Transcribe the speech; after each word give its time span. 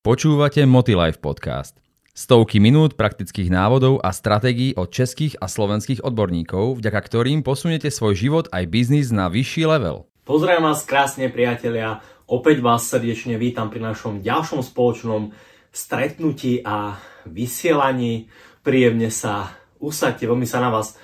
Počúvate 0.00 0.64
Motilife 0.64 1.20
podcast. 1.20 1.76
Stovky 2.16 2.56
minút 2.56 2.96
praktických 2.96 3.52
návodov 3.52 4.00
a 4.00 4.16
stratégií 4.16 4.72
od 4.72 4.88
českých 4.88 5.36
a 5.36 5.44
slovenských 5.44 6.00
odborníkov, 6.00 6.80
vďaka 6.80 7.00
ktorým 7.04 7.44
posunete 7.44 7.92
svoj 7.92 8.16
život 8.16 8.48
aj 8.48 8.64
biznis 8.72 9.12
na 9.12 9.28
vyšší 9.28 9.68
level. 9.68 10.08
Pozdravím 10.24 10.72
vás 10.72 10.88
krásne 10.88 11.28
priatelia, 11.28 12.00
opäť 12.24 12.64
vás 12.64 12.88
srdečne 12.88 13.36
vítam 13.36 13.68
pri 13.68 13.92
našom 13.92 14.24
ďalšom 14.24 14.64
spoločnom 14.64 15.36
stretnutí 15.68 16.64
a 16.64 16.96
vysielaní. 17.28 18.32
Príjemne 18.64 19.12
sa 19.12 19.52
usadte, 19.84 20.24
veľmi 20.24 20.48
sa 20.48 20.64
na 20.64 20.72
vás 20.72 20.96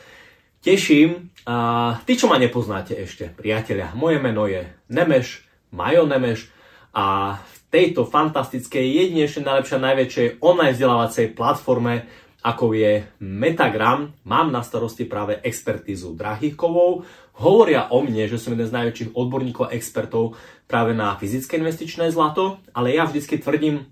teším. 0.65 1.37
A 1.45 2.01
tí, 2.09 2.17
čo 2.17 2.33
ma 2.33 2.41
nepoznáte 2.41 2.97
ešte, 2.97 3.29
priatelia, 3.29 3.93
moje 3.93 4.25
meno 4.25 4.49
je 4.49 4.65
Nemeš, 4.89 5.45
Majo 5.69 6.09
Nemeš 6.09 6.49
a 6.97 7.37
tejto 7.69 8.07
fantastickej, 8.07 8.85
jedinečnej, 8.85 9.45
najlepšej, 9.45 9.81
najväčšej 9.83 10.27
online 10.41 10.75
vzdelávacej 10.75 11.27
platforme, 11.35 12.07
ako 12.47 12.79
je 12.79 13.03
Metagram, 13.19 14.15
mám 14.23 14.55
na 14.55 14.63
starosti 14.63 15.03
práve 15.03 15.43
expertízu 15.43 16.15
drahých 16.15 16.55
kovov. 16.55 17.03
Hovoria 17.43 17.91
o 17.91 17.99
mne, 18.07 18.31
že 18.31 18.39
som 18.39 18.55
jeden 18.55 18.71
z 18.71 18.77
najväčších 18.77 19.13
odborníkov 19.19 19.67
a 19.67 19.75
expertov 19.75 20.39
práve 20.71 20.95
na 20.95 21.19
fyzické 21.19 21.59
investičné 21.59 22.07
zlato, 22.15 22.63
ale 22.71 22.95
ja 22.95 23.03
vždycky 23.03 23.43
tvrdím, 23.43 23.91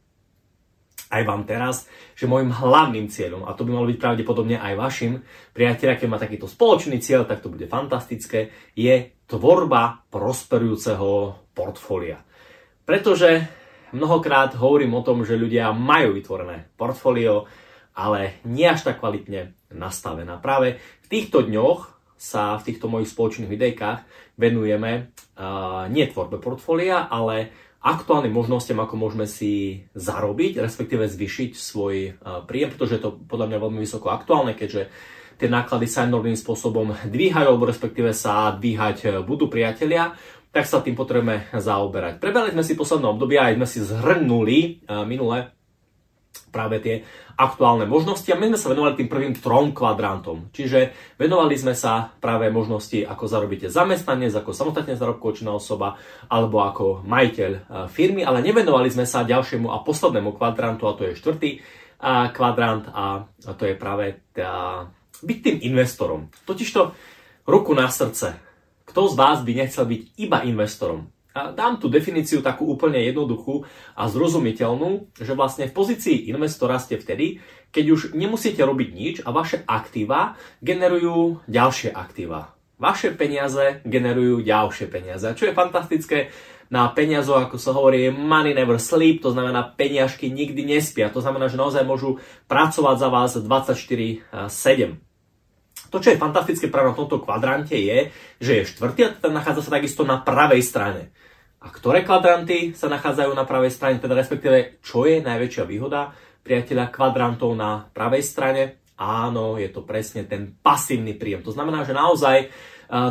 aj 1.10 1.22
vám 1.26 1.42
teraz, 1.44 1.90
že 2.14 2.30
môjim 2.30 2.54
hlavným 2.54 3.10
cieľom, 3.10 3.42
a 3.46 3.58
to 3.58 3.66
by 3.66 3.74
malo 3.74 3.90
byť 3.90 3.98
pravdepodobne 3.98 4.56
aj 4.56 4.74
vašim, 4.78 5.12
priateľa, 5.50 5.98
keď 5.98 6.08
má 6.08 6.18
takýto 6.22 6.46
spoločný 6.46 7.02
cieľ, 7.02 7.26
tak 7.26 7.42
to 7.42 7.50
bude 7.50 7.66
fantastické, 7.66 8.54
je 8.78 9.10
tvorba 9.26 10.06
prosperujúceho 10.14 11.38
portfólia. 11.52 12.22
Pretože 12.86 13.63
Mnohokrát 13.94 14.58
hovorím 14.58 14.98
o 14.98 15.06
tom, 15.06 15.22
že 15.22 15.38
ľudia 15.38 15.70
majú 15.70 16.18
vytvorené 16.18 16.66
portfólio, 16.74 17.46
ale 17.94 18.42
nie 18.42 18.66
až 18.66 18.90
tak 18.90 18.98
kvalitne 18.98 19.54
nastavené. 19.70 20.34
Práve 20.42 20.82
v 21.02 21.06
týchto 21.06 21.46
dňoch 21.46 21.94
sa 22.18 22.58
v 22.58 22.66
týchto 22.66 22.90
mojich 22.90 23.10
spoločných 23.14 23.46
videjkách 23.46 24.00
venujeme 24.34 25.14
uh, 25.38 25.86
nie 25.86 26.10
tvorbe 26.10 26.42
portfólia, 26.42 27.06
ale 27.06 27.54
aktuálnym 27.86 28.34
možnostiam, 28.34 28.82
ako 28.82 28.98
môžeme 28.98 29.30
si 29.30 29.86
zarobiť, 29.94 30.58
respektíve 30.58 31.06
zvyšiť 31.06 31.50
svoj 31.54 31.94
uh, 32.18 32.42
príjem, 32.42 32.74
pretože 32.74 32.98
je 32.98 33.02
to 33.06 33.14
podľa 33.14 33.46
mňa 33.54 33.58
veľmi 33.62 33.78
vysoko 33.78 34.10
aktuálne, 34.10 34.58
keďže 34.58 34.90
tie 35.38 35.50
náklady 35.50 35.86
sa 35.86 36.06
enormným 36.06 36.38
spôsobom 36.38 36.94
dvíhajú, 37.14 37.46
alebo 37.46 37.66
respektíve 37.66 38.10
sa 38.14 38.54
dvíhať 38.54 39.22
budú 39.26 39.50
priatelia 39.50 40.14
tak 40.54 40.70
sa 40.70 40.78
tým 40.78 40.94
potrebujeme 40.94 41.50
zaoberať. 41.50 42.22
Prebrali 42.22 42.54
sme 42.54 42.62
si 42.62 42.78
posledné 42.78 43.06
obdobie 43.10 43.42
a 43.42 43.50
aj 43.50 43.58
sme 43.58 43.66
si 43.66 43.78
zhrnuli 43.82 44.86
uh, 44.86 45.02
minule 45.02 45.50
práve 46.54 46.78
tie 46.78 47.02
aktuálne 47.34 47.82
možnosti 47.90 48.30
a 48.30 48.38
my 48.38 48.54
sme 48.54 48.58
sa 48.58 48.70
venovali 48.70 48.94
tým 48.94 49.10
prvým 49.10 49.34
trom 49.34 49.74
kvadrantom. 49.74 50.54
Čiže 50.54 50.94
venovali 51.18 51.58
sme 51.58 51.74
sa 51.74 52.14
práve 52.22 52.46
možnosti, 52.54 53.02
ako 53.02 53.26
zarobíte 53.26 53.66
zamestnanec, 53.66 54.30
ako 54.38 54.54
samostatne 54.54 54.94
zárobkočná 54.94 55.50
osoba 55.50 55.98
alebo 56.30 56.62
ako 56.62 57.02
majiteľ 57.02 57.50
e, 57.50 57.60
firmy, 57.90 58.22
ale 58.22 58.38
nevenovali 58.46 58.86
sme 58.86 59.02
sa 59.02 59.26
ďalšiemu 59.26 59.66
a 59.66 59.82
poslednému 59.82 60.30
kvadrantu 60.38 60.86
a 60.86 60.94
to 60.94 61.10
je 61.10 61.18
štvrtý 61.18 61.50
kvadrant 62.04 62.84
a 62.92 63.24
to 63.56 63.64
je 63.64 63.74
práve 63.78 64.28
tá, 64.36 64.84
byť 65.24 65.38
tým 65.40 65.56
investorom. 65.72 66.28
Totižto 66.44 66.92
ruku 67.48 67.72
na 67.72 67.88
srdce, 67.88 68.36
kto 68.84 69.00
z 69.10 69.14
vás 69.16 69.38
by 69.40 69.52
nechcel 69.52 69.84
byť 69.88 70.02
iba 70.20 70.44
investorom? 70.44 71.08
A 71.34 71.50
dám 71.50 71.82
tu 71.82 71.90
definíciu 71.90 72.46
takú 72.46 72.70
úplne 72.70 73.02
jednoduchú 73.02 73.66
a 73.98 74.06
zrozumiteľnú, 74.06 75.18
že 75.18 75.34
vlastne 75.34 75.66
v 75.66 75.74
pozícii 75.74 76.30
investora 76.30 76.78
ste 76.78 76.94
vtedy, 76.94 77.42
keď 77.74 77.84
už 77.90 78.00
nemusíte 78.14 78.62
robiť 78.62 78.88
nič 78.94 79.16
a 79.26 79.34
vaše 79.34 79.66
aktíva 79.66 80.38
generujú 80.62 81.42
ďalšie 81.50 81.90
aktíva. 81.90 82.54
Vaše 82.78 83.18
peniaze 83.18 83.82
generujú 83.82 84.46
ďalšie 84.46 84.86
peniaze. 84.86 85.26
Čo 85.34 85.50
je 85.50 85.58
fantastické 85.58 86.30
na 86.70 86.86
peniazoch, 86.90 87.50
ako 87.50 87.58
sa 87.58 87.74
hovorí, 87.74 88.14
money 88.14 88.54
never 88.54 88.78
sleep, 88.78 89.18
to 89.18 89.34
znamená 89.34 89.74
peniažky 89.74 90.30
nikdy 90.30 90.62
nespia. 90.62 91.10
To 91.10 91.18
znamená, 91.18 91.50
že 91.50 91.58
naozaj 91.58 91.82
môžu 91.82 92.22
pracovať 92.46 92.96
za 92.98 93.08
vás 93.10 93.30
24-7. 93.38 95.02
To, 95.94 96.02
čo 96.02 96.10
je 96.10 96.18
fantastické 96.18 96.66
práve 96.66 96.90
na 96.90 96.98
tomto 96.98 97.22
kvadrante 97.22 97.78
je, 97.78 98.10
že 98.42 98.52
je 98.58 98.68
štvrtý 98.74 99.00
a 99.06 99.14
teda 99.14 99.30
nachádza 99.30 99.62
sa 99.62 99.78
takisto 99.78 100.02
na 100.02 100.18
pravej 100.18 100.58
strane. 100.58 101.14
A 101.62 101.70
ktoré 101.70 102.02
kvadranty 102.02 102.74
sa 102.74 102.90
nachádzajú 102.90 103.30
na 103.30 103.46
pravej 103.46 103.70
strane, 103.70 104.02
teda 104.02 104.18
respektíve, 104.18 104.82
čo 104.82 105.06
je 105.06 105.22
najväčšia 105.22 105.62
výhoda 105.62 106.10
priateľa 106.42 106.90
kvadrantov 106.90 107.54
na 107.54 107.86
pravej 107.94 108.26
strane? 108.26 108.62
Áno, 108.98 109.54
je 109.54 109.70
to 109.70 109.86
presne 109.86 110.26
ten 110.26 110.58
pasívny 110.58 111.14
príjem. 111.14 111.46
To 111.46 111.54
znamená, 111.54 111.86
že 111.86 111.94
naozaj 111.94 112.50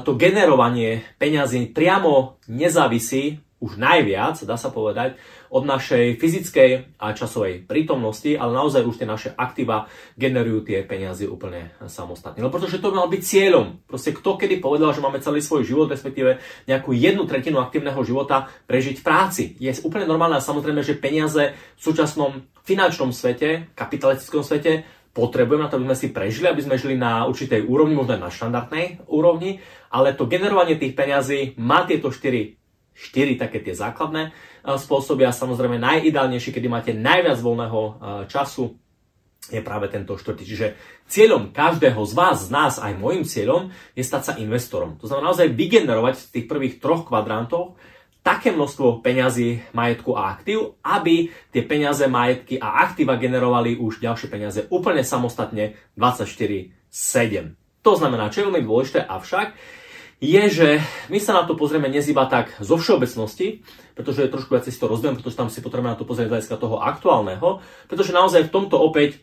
to 0.04 0.20
generovanie 0.20 1.08
peňazí 1.16 1.72
priamo 1.72 2.36
nezávisí 2.52 3.40
už 3.64 3.80
najviac, 3.80 4.44
dá 4.44 4.60
sa 4.60 4.68
povedať, 4.68 5.16
od 5.48 5.64
našej 5.64 6.20
fyzickej 6.20 7.00
a 7.00 7.16
časovej 7.16 7.64
prítomnosti, 7.64 8.36
ale 8.36 8.52
naozaj 8.52 8.84
už 8.84 9.00
tie 9.00 9.08
naše 9.08 9.30
aktíva 9.32 9.88
generujú 10.20 10.68
tie 10.68 10.84
peniaze 10.84 11.24
úplne 11.24 11.72
samostatne. 11.88 12.44
No 12.44 12.52
pretože 12.52 12.84
to 12.84 12.92
mal 12.92 13.08
byť 13.08 13.22
cieľom. 13.24 13.80
Proste 13.88 14.12
kto 14.12 14.36
kedy 14.36 14.60
povedal, 14.60 14.92
že 14.92 15.00
máme 15.00 15.24
celý 15.24 15.40
svoj 15.40 15.64
život, 15.64 15.88
respektíve 15.88 16.44
nejakú 16.68 16.92
jednu 16.92 17.24
tretinu 17.24 17.64
aktívneho 17.64 18.02
života 18.04 18.52
prežiť 18.68 19.00
v 19.00 19.06
práci. 19.06 19.44
Je 19.64 19.72
úplne 19.88 20.10
normálne 20.10 20.36
a 20.36 20.44
samozrejme, 20.44 20.84
že 20.84 21.00
peniaze 21.00 21.56
v 21.56 21.82
súčasnom 21.82 22.44
finančnom 22.68 23.16
svete, 23.16 23.72
kapitalistickom 23.78 24.44
svete 24.44 24.84
potrebujeme 25.14 25.64
na 25.64 25.70
to, 25.70 25.78
aby 25.78 25.94
sme 25.94 26.02
si 26.02 26.08
prežili, 26.10 26.50
aby 26.50 26.66
sme 26.66 26.82
žili 26.82 26.98
na 26.98 27.30
určitej 27.30 27.70
úrovni, 27.70 27.94
možno 27.94 28.18
aj 28.18 28.24
na 28.26 28.34
štandardnej 28.34 28.86
úrovni, 29.06 29.62
ale 29.94 30.18
to 30.18 30.26
generovanie 30.26 30.82
tých 30.82 30.98
peňazí 30.98 31.54
má 31.62 31.86
tieto 31.86 32.10
štyri 32.10 32.58
4 32.94 33.42
také 33.42 33.60
tie 33.60 33.74
základné 33.74 34.30
e, 34.30 34.32
spôsoby 34.78 35.26
a 35.26 35.36
samozrejme 35.36 35.82
najideálnejšie, 35.82 36.54
kedy 36.54 36.68
máte 36.70 36.92
najviac 36.94 37.38
voľného 37.42 37.80
e, 37.82 37.92
času, 38.30 38.78
je 39.52 39.60
práve 39.60 39.92
tento 39.92 40.16
štvrtý. 40.16 40.44
Čiže 40.48 40.68
cieľom 41.12 41.52
každého 41.52 42.00
z 42.08 42.14
vás, 42.16 42.48
z 42.48 42.50
nás, 42.50 42.74
aj 42.80 42.96
môjim 42.96 43.28
cieľom, 43.28 43.76
je 43.92 44.04
stať 44.06 44.22
sa 44.24 44.34
investorom. 44.40 44.96
To 45.04 45.06
znamená 45.12 45.36
naozaj 45.36 45.52
vygenerovať 45.52 46.16
z 46.16 46.26
tých 46.32 46.46
prvých 46.48 46.80
troch 46.80 47.04
kvadrantov 47.04 47.76
také 48.24 48.56
množstvo 48.56 49.04
peňazí, 49.04 49.76
majetku 49.76 50.16
a 50.16 50.32
aktív, 50.32 50.80
aby 50.80 51.28
tie 51.52 51.62
peniaze, 51.68 52.08
majetky 52.08 52.56
a 52.56 52.88
aktíva 52.88 53.20
generovali 53.20 53.76
už 53.76 54.00
ďalšie 54.00 54.32
peniaze 54.32 54.64
úplne 54.72 55.04
samostatne 55.04 55.76
24-7. 56.00 56.72
To 57.84 57.92
znamená, 58.00 58.32
čo 58.32 58.42
je 58.42 58.48
veľmi 58.48 58.64
dôležité, 58.64 59.04
avšak 59.04 59.52
je, 60.24 60.44
že 60.48 60.70
my 61.12 61.20
sa 61.20 61.36
na 61.36 61.44
to 61.44 61.60
pozrieme 61.60 61.92
dnes 61.92 62.08
iba 62.08 62.24
tak 62.32 62.56
zo 62.64 62.80
všeobecnosti, 62.80 63.60
pretože 63.92 64.32
trošku 64.32 64.56
viac 64.56 64.64
si 64.64 64.72
to 64.72 64.88
rozviem, 64.88 65.20
pretože 65.20 65.36
tam 65.36 65.52
si 65.52 65.60
potrebujeme 65.60 65.92
na 65.92 66.00
to 66.00 66.08
pozrieť 66.08 66.32
z 66.32 66.34
hľadiska 66.40 66.56
toho 66.56 66.80
aktuálneho, 66.80 67.60
pretože 67.92 68.16
naozaj 68.16 68.48
v 68.48 68.54
tomto 68.56 68.80
opäť 68.80 69.20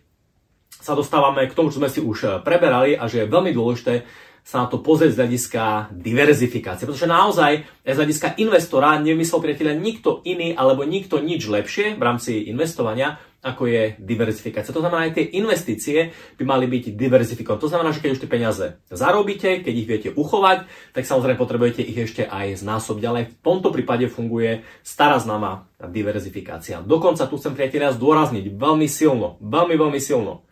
sa 0.68 0.92
dostávame 0.92 1.48
k 1.48 1.56
tomu, 1.56 1.72
čo 1.72 1.80
sme 1.80 1.88
si 1.88 2.04
už 2.04 2.18
eh, 2.28 2.30
preberali 2.44 3.00
a 3.00 3.08
že 3.08 3.24
je 3.24 3.32
veľmi 3.32 3.56
dôležité 3.56 4.04
sa 4.40 4.64
na 4.64 4.66
to 4.72 4.80
pozrieť 4.80 5.14
z 5.14 5.18
hľadiska 5.20 5.64
diverzifikácie. 5.92 6.88
Pretože 6.88 7.04
naozaj 7.08 7.52
z 7.84 7.96
hľadiska 7.96 8.40
investora 8.40 8.96
nevymyslel 8.96 9.40
priateľa 9.44 9.74
nikto 9.76 10.24
iný 10.24 10.56
alebo 10.56 10.82
nikto 10.88 11.20
nič 11.20 11.44
lepšie 11.44 12.00
v 12.00 12.02
rámci 12.02 12.48
investovania, 12.48 13.20
ako 13.40 13.72
je 13.72 13.96
diverzifikácia. 13.96 14.76
To 14.76 14.84
znamená, 14.84 15.08
aj 15.08 15.16
tie 15.16 15.26
investície 15.40 16.12
by 16.36 16.44
mali 16.44 16.68
byť 16.68 16.92
diverzifikované. 16.92 17.60
To 17.64 17.72
znamená, 17.72 17.90
že 17.96 18.04
keď 18.04 18.10
už 18.12 18.20
tie 18.20 18.30
peniaze 18.30 18.66
zarobíte, 18.92 19.64
keď 19.64 19.74
ich 19.74 19.88
viete 19.88 20.10
uchovať, 20.12 20.68
tak 20.92 21.08
samozrejme 21.08 21.40
potrebujete 21.40 21.80
ich 21.80 21.96
ešte 21.96 22.28
aj 22.28 22.60
znásobiť. 22.60 23.04
Ale 23.08 23.32
v 23.32 23.34
tomto 23.40 23.72
prípade 23.72 24.12
funguje 24.12 24.60
stará 24.84 25.16
známa 25.16 25.72
diverzifikácia. 25.88 26.84
Dokonca 26.84 27.24
tu 27.24 27.40
chcem 27.40 27.56
priateľia 27.56 27.96
zdôrazniť 27.96 28.52
veľmi 28.52 28.84
silno, 28.84 29.40
veľmi, 29.40 29.74
veľmi 29.80 30.00
silno. 30.00 30.44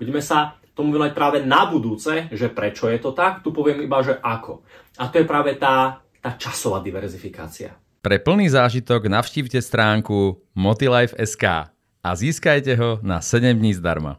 Budeme 0.00 0.24
sa 0.24 0.56
tomu 0.72 0.96
venovať 0.96 1.12
práve 1.12 1.38
na 1.44 1.68
budúce, 1.68 2.32
že 2.32 2.48
prečo 2.48 2.88
je 2.88 2.96
to 2.96 3.12
tak, 3.12 3.44
tu 3.44 3.52
poviem 3.52 3.84
iba, 3.84 4.00
že 4.00 4.16
ako. 4.16 4.64
A 4.96 5.12
to 5.12 5.20
je 5.20 5.28
práve 5.28 5.60
tá, 5.60 6.00
tá 6.24 6.40
časová 6.40 6.80
diverzifikácia. 6.80 7.76
Pre 8.00 8.16
plný 8.16 8.48
zážitok 8.48 9.12
navštívte 9.12 9.60
stránku 9.60 10.40
motilife.sk 10.56 11.68
a 12.00 12.16
získajte 12.16 12.76
ho 12.76 12.98
na 13.04 13.20
7 13.20 13.56
dní 13.56 13.76
zdarma. 13.76 14.18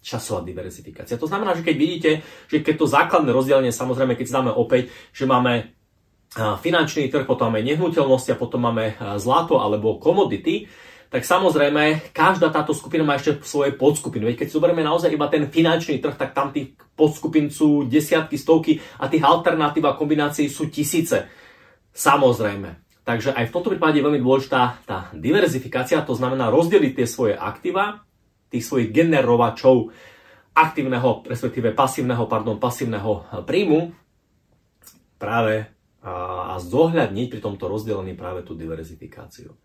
Časová 0.00 0.40
diverzifikácia. 0.40 1.20
To 1.20 1.28
znamená, 1.28 1.52
že 1.52 1.60
keď 1.60 1.76
vidíte, 1.76 2.10
že 2.48 2.64
keď 2.64 2.74
to 2.80 2.86
základné 2.88 3.30
rozdelenie, 3.36 3.68
samozrejme, 3.68 4.16
keď 4.16 4.26
si 4.26 4.34
opäť, 4.56 4.82
že 5.12 5.28
máme 5.28 5.76
finančný 6.34 7.12
trh, 7.12 7.28
potom 7.28 7.52
máme 7.52 7.60
nehnuteľnosti 7.60 8.32
a 8.32 8.40
potom 8.40 8.64
máme 8.64 8.96
zlato 9.20 9.60
alebo 9.60 10.00
komodity, 10.00 10.72
tak 11.10 11.26
samozrejme 11.26 12.14
každá 12.14 12.54
táto 12.54 12.70
skupina 12.70 13.02
má 13.02 13.18
ešte 13.18 13.42
svoje 13.42 13.74
podskupiny. 13.74 14.30
Veď 14.30 14.36
keď 14.40 14.46
si 14.46 14.56
zoberieme 14.56 14.86
naozaj 14.86 15.10
iba 15.10 15.26
ten 15.26 15.50
finančný 15.50 15.98
trh, 15.98 16.14
tak 16.14 16.32
tam 16.32 16.54
tých 16.54 16.78
podskupín 16.94 17.50
sú 17.50 17.82
desiatky, 17.84 18.38
stovky 18.38 18.78
a 19.02 19.10
tých 19.10 19.26
alternatív 19.26 19.90
a 19.90 19.98
kombinácií 19.98 20.46
sú 20.46 20.70
tisíce. 20.70 21.26
Samozrejme. 21.90 22.89
Takže 23.10 23.34
aj 23.34 23.50
v 23.50 23.54
tomto 23.58 23.74
prípade 23.74 23.98
je 23.98 24.06
veľmi 24.06 24.22
dôležitá 24.22 24.86
tá 24.86 25.10
diverzifikácia, 25.10 26.06
to 26.06 26.14
znamená 26.14 26.46
rozdeliť 26.46 26.94
tie 26.94 27.06
svoje 27.10 27.34
aktíva, 27.34 28.06
tých 28.46 28.62
svojich 28.62 28.94
generovačov 28.94 29.90
aktívneho, 30.54 31.26
respektíve 31.26 31.74
pasívneho, 31.74 32.30
pardon, 32.30 32.62
pasívneho 32.62 33.26
príjmu 33.42 33.90
práve 35.18 35.66
a, 36.06 36.54
a 36.54 36.62
zohľadniť 36.62 37.26
pri 37.34 37.40
tomto 37.42 37.66
rozdelení 37.66 38.14
práve 38.14 38.46
tú 38.46 38.54
diverzifikáciu. 38.54 39.58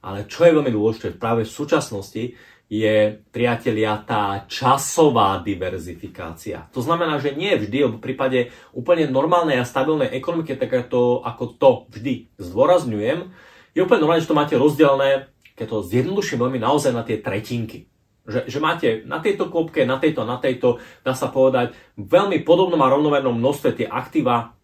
Ale 0.00 0.24
čo 0.24 0.48
je 0.48 0.56
veľmi 0.56 0.72
dôležité, 0.72 1.16
práve 1.20 1.44
v 1.44 1.52
súčasnosti 1.52 2.24
je, 2.70 3.18
priatelia, 3.34 3.98
tá 4.06 4.46
časová 4.46 5.42
diverzifikácia. 5.42 6.70
To 6.70 6.78
znamená, 6.78 7.18
že 7.18 7.34
nie 7.34 7.50
vždy, 7.58 7.98
v 7.98 7.98
prípade 7.98 8.54
úplne 8.70 9.10
normálnej 9.10 9.58
a 9.58 9.66
stabilnej 9.66 10.14
ekonomiky, 10.14 10.54
tak 10.54 10.86
to, 10.86 11.18
ako 11.26 11.44
to 11.58 11.70
vždy 11.90 12.30
zdôrazňujem, 12.38 13.34
je 13.74 13.80
úplne 13.82 14.00
normálne, 14.06 14.22
že 14.22 14.30
to 14.30 14.38
máte 14.38 14.54
rozdelené, 14.54 15.26
keď 15.58 15.66
to 15.66 15.86
zjednoduším 15.90 16.38
veľmi 16.38 16.62
naozaj 16.62 16.94
na 16.94 17.02
tie 17.02 17.18
tretinky. 17.18 17.90
Že, 18.22 18.40
že 18.46 18.58
máte 18.62 18.88
na 19.02 19.18
tejto 19.18 19.50
kôpke, 19.50 19.82
na 19.82 19.98
tejto, 19.98 20.22
na 20.22 20.38
tejto, 20.38 20.78
dá 21.02 21.18
sa 21.18 21.26
povedať, 21.26 21.74
veľmi 21.98 22.46
podobnom 22.46 22.78
a 22.78 22.92
rovnomernom 22.92 23.34
množstve 23.34 23.82
tie 23.82 23.86
aktíva 23.90 24.54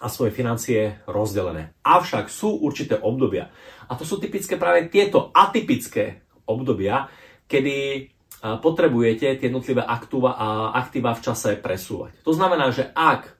a 0.00 0.12
svoje 0.12 0.32
financie 0.32 1.00
rozdelené. 1.08 1.72
Avšak 1.84 2.28
sú 2.28 2.52
určité 2.60 3.00
obdobia. 3.00 3.48
A 3.88 3.96
to 3.96 4.04
sú 4.04 4.20
typické 4.20 4.60
práve 4.60 4.92
tieto 4.92 5.32
atypické 5.32 6.24
obdobia, 6.44 7.08
kedy 7.48 8.08
potrebujete 8.40 9.40
tie 9.40 9.46
jednotlivé 9.48 9.80
aktíva 9.82 11.12
v 11.16 11.24
čase 11.24 11.56
presúvať. 11.58 12.20
To 12.22 12.36
znamená, 12.36 12.68
že 12.70 12.92
ak 12.92 13.35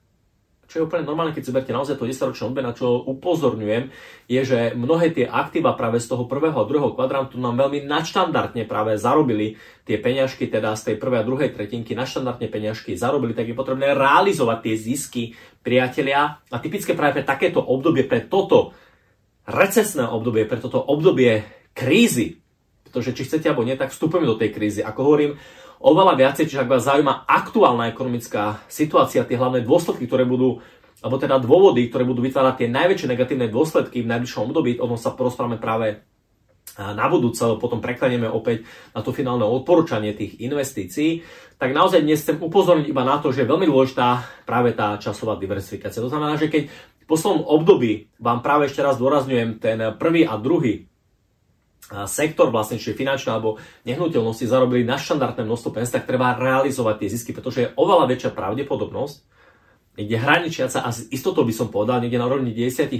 čo 0.67 0.83
je 0.83 0.85
úplne 0.85 1.07
normálne, 1.07 1.31
keď 1.31 1.43
si 1.47 1.55
berte 1.55 1.71
naozaj 1.71 1.95
to 1.95 2.03
10-ročné 2.03 2.43
obdobie, 2.51 2.67
na 2.67 2.75
čo 2.75 2.99
upozorňujem, 3.07 3.87
je, 4.27 4.41
že 4.43 4.59
mnohé 4.75 5.15
tie 5.15 5.23
aktíva 5.23 5.71
práve 5.79 6.03
z 6.03 6.11
toho 6.11 6.27
prvého 6.27 6.59
a 6.59 6.67
druhého 6.67 6.91
kvadrantu 6.91 7.39
nám 7.39 7.55
veľmi 7.55 7.87
nadštandardne 7.87 8.67
práve 8.67 8.99
zarobili 8.99 9.55
tie 9.87 9.95
peňažky, 9.95 10.51
teda 10.51 10.75
z 10.75 10.91
tej 10.91 10.95
prvej 10.99 11.23
a 11.23 11.27
druhej 11.27 11.55
tretinky 11.55 11.95
nadštandardne 11.95 12.51
peňažky 12.51 12.99
zarobili, 12.99 13.31
tak 13.31 13.47
je 13.47 13.55
potrebné 13.55 13.95
realizovať 13.95 14.57
tie 14.67 14.75
zisky 14.75 15.23
priatelia. 15.63 16.43
A 16.51 16.59
typické 16.59 16.91
práve 16.91 17.19
pre 17.19 17.23
takéto 17.23 17.63
obdobie, 17.63 18.03
pre 18.03 18.27
toto 18.27 18.75
recesné 19.47 20.03
obdobie, 20.03 20.43
pre 20.43 20.59
toto 20.59 20.83
obdobie 20.83 21.47
krízy, 21.71 22.43
pretože 22.83 23.15
či 23.15 23.23
chcete 23.23 23.47
alebo 23.47 23.63
nie, 23.63 23.79
tak 23.79 23.95
vstupujeme 23.95 24.27
do 24.27 24.35
tej 24.35 24.51
krízy. 24.51 24.83
Ako 24.83 24.99
hovorím, 25.07 25.39
oveľa 25.81 26.13
viacej, 26.17 26.49
čiže 26.49 26.63
ak 26.65 26.71
vás 26.71 26.85
zaujíma 26.85 27.25
aktuálna 27.25 27.89
ekonomická 27.91 28.61
situácia, 28.69 29.27
tie 29.27 29.37
hlavné 29.37 29.61
dôsledky, 29.61 30.09
ktoré 30.09 30.25
budú 30.25 30.61
alebo 30.97 31.21
teda 31.21 31.37
dôvody, 31.37 31.93
ktoré 31.93 32.09
budú 32.09 32.25
vytvárať 32.25 32.65
tie 32.65 32.69
najväčšie 32.73 33.07
negatívne 33.13 33.47
dôsledky 33.53 34.01
v 34.01 34.09
najbližšom 34.09 34.49
období, 34.49 34.81
o 34.81 34.89
tom 34.89 34.97
sa 34.97 35.13
porozprávame 35.13 35.61
práve 35.61 36.01
na 36.77 37.05
budúce, 37.09 37.41
potom 37.57 37.81
preklenieme 37.81 38.29
opäť 38.29 38.65
na 38.93 39.01
to 39.01 39.13
finálne 39.13 39.45
odporúčanie 39.45 40.13
tých 40.13 40.41
investícií, 40.41 41.25
tak 41.57 41.73
naozaj 41.73 42.05
dnes 42.05 42.21
chcem 42.21 42.37
upozorniť 42.37 42.89
iba 42.89 43.01
na 43.01 43.17
to, 43.17 43.33
že 43.33 43.45
je 43.45 43.49
veľmi 43.49 43.65
dôležitá 43.65 44.25
práve 44.45 44.77
tá 44.77 44.97
časová 45.01 45.37
diversifikácia. 45.41 46.01
To 46.01 46.09
znamená, 46.09 46.37
že 46.37 46.49
keď 46.49 46.69
v 46.69 47.05
poslednom 47.05 47.45
období 47.45 48.11
vám 48.21 48.45
práve 48.45 48.69
ešte 48.69 48.83
raz 48.83 48.99
dôrazňujem 48.99 49.57
ten 49.57 49.79
prvý 49.95 50.27
a 50.27 50.37
druhý 50.37 50.86
sektor 51.87 52.51
vlastne, 52.51 52.75
čiže 52.75 52.99
finančné 52.99 53.31
alebo 53.31 53.63
nehnuteľnosti 53.87 54.43
zarobili 54.43 54.83
na 54.83 54.99
štandardné 54.99 55.47
množstvo 55.47 55.71
peniaz, 55.71 55.95
tak 55.95 56.03
treba 56.03 56.35
realizovať 56.35 56.95
tie 56.99 57.09
zisky, 57.15 57.31
pretože 57.31 57.59
je 57.63 57.73
oveľa 57.79 58.11
väčšia 58.11 58.31
pravdepodobnosť, 58.35 59.15
niekde 59.95 60.17
hraničiaca 60.19 60.83
a 60.83 60.89
s 60.91 61.07
istotou 61.09 61.47
by 61.47 61.53
som 61.55 61.71
povedal, 61.71 62.03
niekde 62.03 62.19
na 62.19 62.27
úrovni 62.27 62.51
10%, 62.51 62.91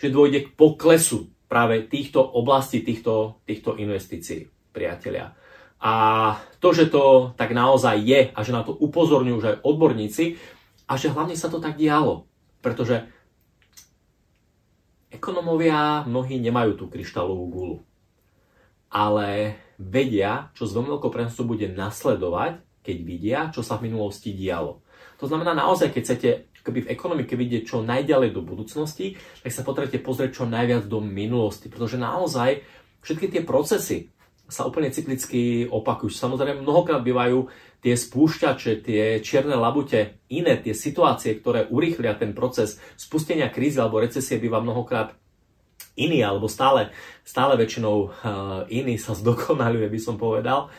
že 0.00 0.08
dôjde 0.08 0.48
k 0.48 0.52
poklesu 0.56 1.28
práve 1.52 1.84
týchto 1.84 2.24
oblastí, 2.24 2.80
týchto, 2.80 3.44
týchto 3.44 3.76
investícií, 3.76 4.48
priatelia. 4.72 5.36
A 5.78 5.92
to, 6.58 6.74
že 6.74 6.90
to 6.90 7.36
tak 7.38 7.54
naozaj 7.54 8.02
je 8.02 8.20
a 8.34 8.38
že 8.42 8.50
na 8.56 8.66
to 8.66 8.74
upozorňujú 8.74 9.36
už 9.36 9.46
aj 9.46 9.60
odborníci 9.62 10.24
a 10.90 10.96
že 10.98 11.12
hlavne 11.12 11.38
sa 11.38 11.46
to 11.46 11.62
tak 11.62 11.78
dialo, 11.78 12.26
pretože 12.64 13.06
ekonomovia 15.12 16.08
mnohí 16.08 16.40
nemajú 16.42 16.72
tú 16.74 16.84
kryštálovú 16.90 17.44
gulu 17.46 17.76
ale 18.88 19.60
vedia, 19.78 20.50
čo 20.56 20.66
veľmi 20.66 20.96
veľkou 20.96 21.12
prenosu 21.12 21.44
bude 21.44 21.68
nasledovať, 21.70 22.60
keď 22.82 22.96
vidia, 23.04 23.38
čo 23.52 23.60
sa 23.60 23.76
v 23.76 23.92
minulosti 23.92 24.32
dialo. 24.32 24.80
To 25.20 25.28
znamená 25.28 25.52
naozaj, 25.52 25.92
keď 25.92 26.02
chcete 26.02 26.28
keby 26.68 26.84
v 26.84 26.92
ekonomike 26.92 27.32
vidieť 27.32 27.62
čo 27.64 27.80
najďalej 27.80 28.36
do 28.36 28.44
budúcnosti, 28.44 29.16
tak 29.40 29.52
sa 29.56 29.64
potrebujete 29.64 30.04
pozrieť 30.04 30.42
čo 30.42 30.44
najviac 30.44 30.84
do 30.84 31.00
minulosti, 31.00 31.72
pretože 31.72 31.96
naozaj 31.96 32.60
všetky 33.00 33.32
tie 33.32 33.42
procesy 33.46 34.12
sa 34.48 34.64
úplne 34.64 34.92
cyklicky 34.92 35.68
opakujú. 35.68 36.12
Samozrejme, 36.12 36.64
mnohokrát 36.64 37.04
bývajú 37.04 37.48
tie 37.84 37.94
spúšťače, 37.96 38.80
tie 38.80 39.20
čierne 39.20 39.56
labute, 39.56 40.24
iné 40.32 40.56
tie 40.60 40.72
situácie, 40.72 41.36
ktoré 41.36 41.68
urýchlia 41.68 42.16
ten 42.16 42.32
proces 42.32 42.80
spustenia 42.96 43.52
krízy 43.52 43.80
alebo 43.80 44.00
recesie, 44.00 44.40
býva 44.40 44.64
mnohokrát 44.64 45.12
iný, 45.98 46.22
alebo 46.22 46.46
stále, 46.46 46.94
stále 47.26 47.58
väčšinou 47.58 47.96
uh, 48.06 48.10
iný 48.70 48.96
sa 48.96 49.12
zdokonaluje, 49.18 49.90
by 49.90 50.00
som 50.00 50.14
povedal, 50.14 50.70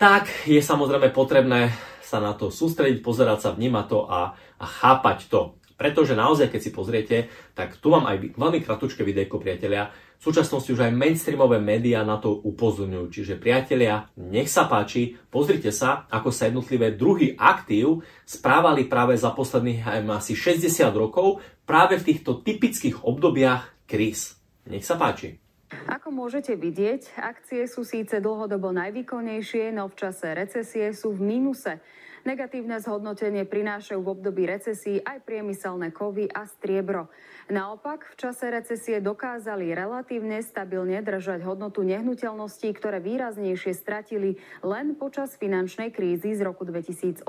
tak 0.00 0.32
je 0.48 0.64
samozrejme 0.64 1.12
potrebné 1.12 1.68
sa 2.00 2.18
na 2.18 2.34
to 2.34 2.50
sústrediť, 2.50 3.04
pozerať 3.04 3.38
sa, 3.38 3.54
vnímať 3.54 3.86
to 3.86 3.98
a, 4.08 4.34
a 4.34 4.64
chápať 4.66 5.30
to. 5.30 5.60
Pretože 5.80 6.12
naozaj, 6.12 6.52
keď 6.52 6.60
si 6.60 6.76
pozriete, 6.76 7.16
tak 7.56 7.80
tu 7.80 7.88
mám 7.88 8.04
aj 8.04 8.36
veľmi 8.36 8.60
kratučké 8.60 9.00
videjko, 9.00 9.40
priatelia. 9.40 9.88
V 10.20 10.28
súčasnosti 10.28 10.68
už 10.68 10.84
aj 10.84 10.92
mainstreamové 10.92 11.56
médiá 11.56 12.04
na 12.04 12.20
to 12.20 12.36
upozorňujú. 12.36 13.08
Čiže 13.08 13.40
priatelia, 13.40 14.04
nech 14.20 14.52
sa 14.52 14.68
páči, 14.68 15.16
pozrite 15.32 15.72
sa, 15.72 16.04
ako 16.12 16.28
sa 16.28 16.52
jednotlivé 16.52 16.92
druhy 16.92 17.32
aktív 17.32 18.04
správali 18.28 18.92
práve 18.92 19.16
za 19.16 19.32
posledných 19.32 20.04
asi 20.04 20.36
60 20.36 20.68
rokov 20.92 21.40
práve 21.64 21.96
v 21.96 22.12
týchto 22.12 22.44
typických 22.44 23.00
obdobiach 23.00 23.79
kríz. 23.90 24.38
Nech 24.70 24.86
sa 24.86 24.94
páči. 24.94 25.42
Ako 25.90 26.14
môžete 26.14 26.54
vidieť, 26.54 27.18
akcie 27.18 27.66
sú 27.66 27.82
síce 27.82 28.18
dlhodobo 28.22 28.70
najvýkonnejšie, 28.74 29.74
no 29.74 29.86
v 29.90 29.98
čase 29.98 30.30
recesie 30.34 30.90
sú 30.94 31.14
v 31.14 31.22
mínuse. 31.34 31.82
Negatívne 32.20 32.76
zhodnotenie 32.84 33.48
prinášajú 33.48 34.00
v 34.04 34.12
období 34.12 34.44
recesí 34.44 35.00
aj 35.00 35.24
priemyselné 35.24 35.88
kovy 35.88 36.28
a 36.28 36.44
striebro. 36.44 37.08
Naopak, 37.48 38.12
v 38.12 38.14
čase 38.20 38.52
recesie 38.52 39.00
dokázali 39.00 39.72
relatívne 39.72 40.44
stabilne 40.44 41.00
držať 41.00 41.40
hodnotu 41.42 41.80
nehnuteľností, 41.80 42.76
ktoré 42.76 43.00
výraznejšie 43.00 43.72
stratili 43.72 44.36
len 44.60 44.94
počas 45.00 45.34
finančnej 45.40 45.90
krízy 45.90 46.36
z 46.36 46.44
roku 46.44 46.68
2008, 46.68 47.24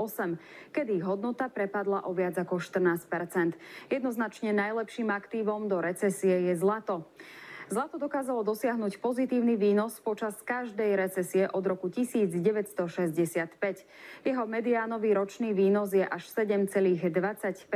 kedy 0.76 1.00
ich 1.00 1.06
hodnota 1.08 1.48
prepadla 1.48 2.04
o 2.06 2.12
viac 2.12 2.36
ako 2.36 2.60
14% 2.60 3.56
Jednoznačne 3.90 4.52
najlepším 4.54 5.10
aktívom 5.10 5.72
do 5.72 5.80
recesie 5.82 6.52
je 6.52 6.54
zlato. 6.60 7.08
Zlato 7.72 7.96
dokázalo 7.96 8.44
dosiahnuť 8.44 9.00
pozitívny 9.00 9.56
výnos 9.56 10.04
počas 10.04 10.36
každej 10.44 10.92
recesie 10.92 11.48
od 11.48 11.64
roku 11.64 11.88
1965. 11.88 13.48
Jeho 14.28 14.44
mediánový 14.44 15.16
ročný 15.16 15.56
výnos 15.56 15.96
je 15.96 16.04
až 16.04 16.28
7,25% 16.36 17.72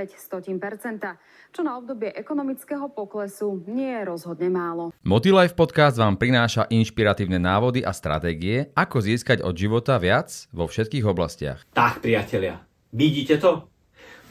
čo 1.55 1.63
na 1.63 1.79
obdobie 1.79 2.11
ekonomického 2.11 2.91
poklesu 2.91 3.63
nie 3.71 3.87
je 3.87 4.03
rozhodne 4.03 4.51
málo. 4.51 4.91
Motilife 5.07 5.55
podcast 5.55 5.95
vám 5.95 6.19
prináša 6.19 6.67
inšpiratívne 6.67 7.39
návody 7.39 7.79
a 7.79 7.95
stratégie, 7.95 8.75
ako 8.75 8.99
získať 8.99 9.47
od 9.47 9.55
života 9.55 9.95
viac 9.95 10.27
vo 10.51 10.67
všetkých 10.67 11.07
oblastiach. 11.07 11.63
Tak, 11.71 12.03
priatelia, 12.03 12.59
vidíte 12.91 13.39
to? 13.39 13.71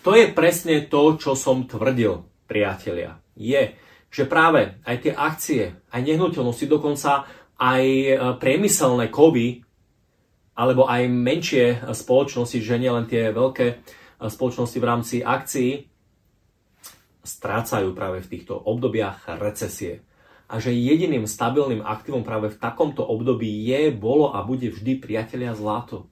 To 0.05 0.13
je 0.13 0.29
presne 0.29 0.85
to, 0.93 1.17
čo 1.17 1.33
som 1.33 1.65
tvrdil, 1.65 2.21
priatelia. 2.45 3.17
Je, 3.33 3.73
že 4.15 4.31
práve 4.31 4.79
aj 4.87 4.97
tie 5.03 5.11
akcie, 5.11 5.63
aj 5.91 6.01
nehnuteľnosti, 6.07 6.71
dokonca 6.71 7.27
aj 7.59 7.83
e, 7.83 8.15
priemyselné 8.39 9.11
kovy, 9.11 9.67
alebo 10.55 10.87
aj 10.87 11.11
menšie 11.11 11.83
spoločnosti, 11.91 12.63
že 12.63 12.79
nie 12.79 12.95
len 12.95 13.11
tie 13.11 13.35
veľké 13.35 13.67
e, 13.67 13.75
spoločnosti 14.31 14.79
v 14.79 14.87
rámci 14.87 15.17
akcií, 15.19 15.91
strácajú 17.27 17.91
práve 17.91 18.23
v 18.23 18.31
týchto 18.31 18.55
obdobiach 18.55 19.35
recesie. 19.43 20.07
A 20.47 20.63
že 20.63 20.71
jediným 20.71 21.27
stabilným 21.27 21.83
aktívom 21.83 22.23
práve 22.23 22.55
v 22.55 22.61
takomto 22.61 23.03
období 23.03 23.67
je, 23.67 23.91
bolo 23.91 24.31
a 24.31 24.47
bude 24.47 24.71
vždy 24.71 25.03
priatelia 25.03 25.59
zlato. 25.59 26.07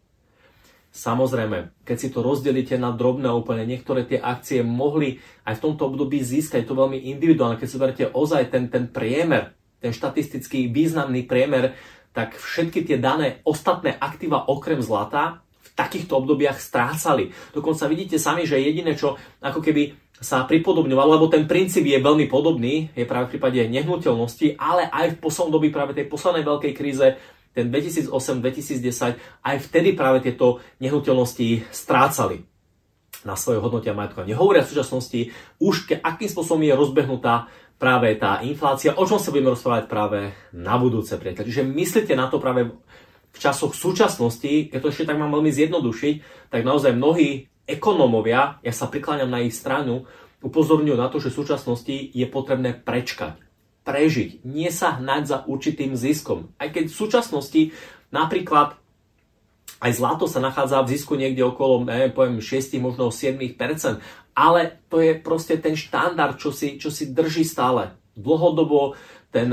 Samozrejme, 0.93 1.89
keď 1.89 1.97
si 1.97 2.09
to 2.13 2.21
rozdelíte 2.21 2.77
na 2.77 2.93
drobné 2.93 3.33
úplne, 3.33 3.65
niektoré 3.65 4.05
tie 4.05 4.21
akcie 4.21 4.61
mohli 4.61 5.25
aj 5.49 5.57
v 5.57 5.63
tomto 5.65 5.89
období 5.89 6.21
získať, 6.21 6.69
to 6.69 6.77
veľmi 6.77 7.09
individuálne. 7.17 7.57
Keď 7.57 7.69
si 7.69 7.81
beriete 7.81 8.07
ozaj 8.13 8.53
ten, 8.53 8.69
ten 8.69 8.93
priemer, 8.93 9.57
ten 9.81 9.97
štatistický 9.97 10.69
významný 10.69 11.25
priemer, 11.25 11.73
tak 12.13 12.37
všetky 12.37 12.85
tie 12.85 13.01
dané 13.01 13.41
ostatné 13.49 13.97
aktíva 13.97 14.45
okrem 14.53 14.85
zlata 14.85 15.41
v 15.65 15.69
takýchto 15.73 16.13
obdobiach 16.13 16.61
strácali. 16.61 17.33
Dokonca 17.57 17.89
vidíte 17.89 18.21
sami, 18.21 18.45
že 18.45 18.61
jediné, 18.61 18.93
čo 18.93 19.17
ako 19.41 19.65
keby 19.65 19.97
sa 20.23 20.45
pripodobňoval, 20.45 21.19
lebo 21.19 21.27
ten 21.33 21.49
princíp 21.49 21.89
je 21.89 21.99
veľmi 21.99 22.29
podobný, 22.29 22.93
je 22.93 23.09
práve 23.09 23.33
v 23.33 23.41
prípade 23.41 23.65
nehnuteľnosti, 23.65 24.61
ale 24.61 24.87
aj 24.93 25.17
v 25.17 25.21
poslednom 25.25 25.57
dobi 25.57 25.73
práve 25.73 25.97
tej 25.97 26.07
poslednej 26.07 26.45
veľkej 26.47 26.73
kríze, 26.77 27.17
ten 27.53 27.69
2008-2010, 27.69 29.45
aj 29.45 29.57
vtedy 29.69 29.93
práve 29.93 30.25
tieto 30.25 30.65
nehnuteľnosti 30.81 31.69
strácali 31.69 32.49
na 33.23 33.39
svoje 33.39 33.63
hodnote 33.63 33.87
a 33.87 33.95
majetku. 33.95 34.27
Nehovoria 34.27 34.67
v 34.67 34.73
súčasnosti 34.73 35.21
už, 35.63 35.75
ke, 35.87 35.95
akým 36.01 36.29
spôsobom 36.29 36.65
je 36.65 36.75
rozbehnutá 36.75 37.47
práve 37.79 38.15
tá 38.19 38.43
inflácia, 38.47 38.95
o 38.95 39.05
čom 39.07 39.19
sa 39.19 39.35
budeme 39.35 39.55
rozprávať 39.55 39.85
práve 39.91 40.35
na 40.55 40.79
budúce, 40.79 41.15
priateľ. 41.19 41.45
Čiže 41.47 41.67
myslíte 41.67 42.15
na 42.15 42.31
to 42.31 42.39
práve 42.39 42.71
v 43.33 43.39
časoch 43.39 43.73
súčasnosti, 43.73 44.71
keď 44.71 44.79
to 44.79 44.91
ešte 44.93 45.09
tak 45.09 45.19
mám 45.19 45.33
veľmi 45.33 45.51
zjednodušiť, 45.51 46.15
tak 46.53 46.63
naozaj 46.63 46.95
mnohí 46.95 47.49
ekonómovia, 47.65 48.61
ja 48.61 48.73
sa 48.75 48.91
prikláňam 48.91 49.31
na 49.33 49.43
ich 49.43 49.57
stranu, 49.57 50.05
upozorňujú 50.43 50.97
na 50.99 51.09
to, 51.09 51.23
že 51.23 51.31
v 51.31 51.39
súčasnosti 51.43 51.97
je 52.13 52.27
potrebné 52.27 52.75
prečkať, 52.75 53.39
prežiť, 53.83 54.47
nie 54.47 54.71
sa 54.71 54.99
hnať 54.99 55.23
za 55.27 55.39
určitým 55.45 55.99
ziskom. 55.99 56.55
Aj 56.59 56.71
keď 56.71 56.91
v 56.91 56.99
súčasnosti 56.99 57.63
napríklad 58.15 58.79
aj 59.83 59.99
zlato 59.99 60.31
sa 60.31 60.39
nachádza 60.39 60.79
v 60.87 60.95
zisku 60.95 61.19
niekde 61.19 61.43
okolo, 61.43 61.83
neviem, 61.83 62.15
poviem 62.15 62.39
6, 62.39 62.79
možno 62.79 63.11
7%, 63.11 63.99
ale 64.33 64.79
to 64.87 65.03
je 65.03 65.19
proste 65.19 65.59
ten 65.59 65.75
štandard, 65.75 66.39
čo 66.39 66.55
si, 66.55 66.79
čo 66.79 66.95
si 66.95 67.11
drží 67.11 67.43
stále. 67.43 67.91
Dlhodobo 68.15 68.95
ten, 69.35 69.51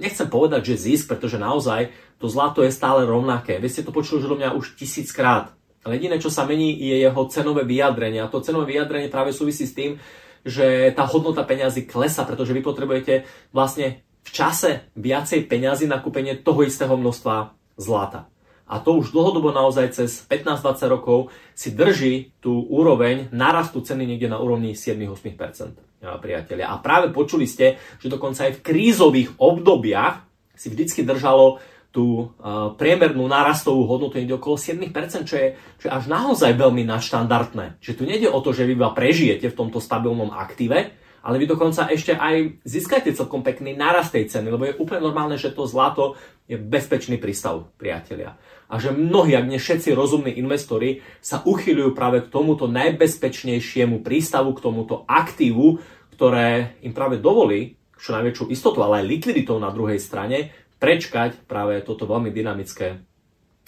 nechcem 0.00 0.30
povedať, 0.30 0.72
že 0.72 0.88
zisk, 0.88 1.12
pretože 1.12 1.36
naozaj 1.36 1.92
to 2.16 2.30
zlato 2.30 2.64
je 2.64 2.72
stále 2.72 3.04
rovnaké. 3.04 3.60
Vy 3.60 3.68
ste 3.68 3.84
to 3.84 3.92
počuli 3.92 4.24
do 4.24 4.38
mňa 4.38 4.56
už 4.56 4.80
tisíckrát. 4.80 5.52
Ale 5.84 6.00
jediné, 6.00 6.16
čo 6.16 6.32
sa 6.32 6.48
mení, 6.48 6.72
je 6.80 6.96
jeho 7.04 7.22
cenové 7.28 7.68
vyjadrenie. 7.68 8.24
A 8.24 8.32
to 8.32 8.40
cenové 8.40 8.72
vyjadrenie 8.72 9.12
práve 9.12 9.36
súvisí 9.36 9.68
s 9.68 9.76
tým, 9.76 10.00
že 10.44 10.92
tá 10.92 11.08
hodnota 11.08 11.42
peňazí 11.42 11.88
klesa, 11.88 12.28
pretože 12.28 12.52
vy 12.52 12.60
potrebujete 12.60 13.24
vlastne 13.50 14.04
v 14.24 14.30
čase 14.30 14.88
viacej 14.96 15.48
peňazí 15.48 15.88
na 15.88 16.00
kúpenie 16.00 16.36
toho 16.40 16.64
istého 16.64 16.94
množstva 16.96 17.56
zlata. 17.80 18.28
A 18.64 18.80
to 18.80 18.96
už 18.96 19.12
dlhodobo 19.12 19.52
naozaj 19.52 19.92
cez 19.92 20.24
15-20 20.24 20.88
rokov 20.88 21.28
si 21.52 21.76
drží 21.76 22.32
tú 22.40 22.64
úroveň 22.64 23.28
narastu 23.28 23.84
ceny 23.84 24.08
niekde 24.08 24.32
na 24.32 24.40
úrovni 24.40 24.72
7-8%. 24.72 26.00
Priatelia. 26.04 26.68
A 26.68 26.80
práve 26.80 27.08
počuli 27.12 27.48
ste, 27.48 27.80
že 28.00 28.12
dokonca 28.12 28.48
aj 28.48 28.60
v 28.60 28.64
krízových 28.64 29.40
obdobiach 29.40 30.24
si 30.52 30.68
vždycky 30.68 31.00
držalo 31.00 31.60
tú 31.94 32.34
uh, 32.42 32.74
priemernú 32.74 33.30
nárastovú 33.30 33.86
hodnotu 33.86 34.18
niekde 34.18 34.34
okolo 34.34 34.58
7%, 34.58 34.90
čo 35.22 35.38
je, 35.38 35.54
čo 35.78 35.84
je 35.86 35.92
až 35.94 36.10
naozaj 36.10 36.58
veľmi 36.58 36.82
nadštandardné. 36.90 37.78
Že 37.78 37.92
tu 37.94 38.02
nejde 38.02 38.26
o 38.34 38.42
to, 38.42 38.50
že 38.50 38.66
vy 38.66 38.74
iba 38.74 38.90
prežijete 38.90 39.46
v 39.46 39.54
tomto 39.54 39.78
stabilnom 39.78 40.34
aktíve, 40.34 40.90
ale 41.24 41.36
vy 41.38 41.46
dokonca 41.46 41.88
ešte 41.88 42.18
aj 42.18 42.66
získajte 42.66 43.14
celkom 43.14 43.46
pekný 43.46 43.78
nárast 43.78 44.10
tej 44.10 44.26
ceny, 44.26 44.50
lebo 44.50 44.66
je 44.66 44.76
úplne 44.76 45.06
normálne, 45.06 45.38
že 45.38 45.54
to 45.54 45.70
zlato 45.70 46.18
je 46.50 46.58
bezpečný 46.58 47.16
prístav, 47.16 47.70
priatelia. 47.78 48.36
A 48.68 48.76
že 48.82 48.90
mnohí, 48.90 49.32
ak 49.38 49.46
nie 49.46 49.62
všetci 49.62 49.94
rozumní 49.94 50.34
investori, 50.34 51.00
sa 51.22 51.40
uchyľujú 51.46 51.94
práve 51.94 52.26
k 52.26 52.28
tomuto 52.28 52.66
najbezpečnejšiemu 52.68 54.02
prístavu, 54.02 54.50
k 54.52 54.60
tomuto 54.66 55.06
aktívu, 55.06 55.78
ktoré 56.12 56.76
im 56.82 56.90
práve 56.90 57.22
dovolí 57.22 57.78
čo 58.04 58.12
najväčšiu 58.12 58.52
istotu, 58.52 58.84
ale 58.84 59.00
aj 59.00 59.08
likviditou 59.08 59.56
na 59.56 59.72
druhej 59.72 59.96
strane, 59.96 60.52
prečkať 60.84 61.48
práve 61.48 61.80
toto 61.80 62.04
veľmi 62.04 62.28
dynamické 62.28 63.00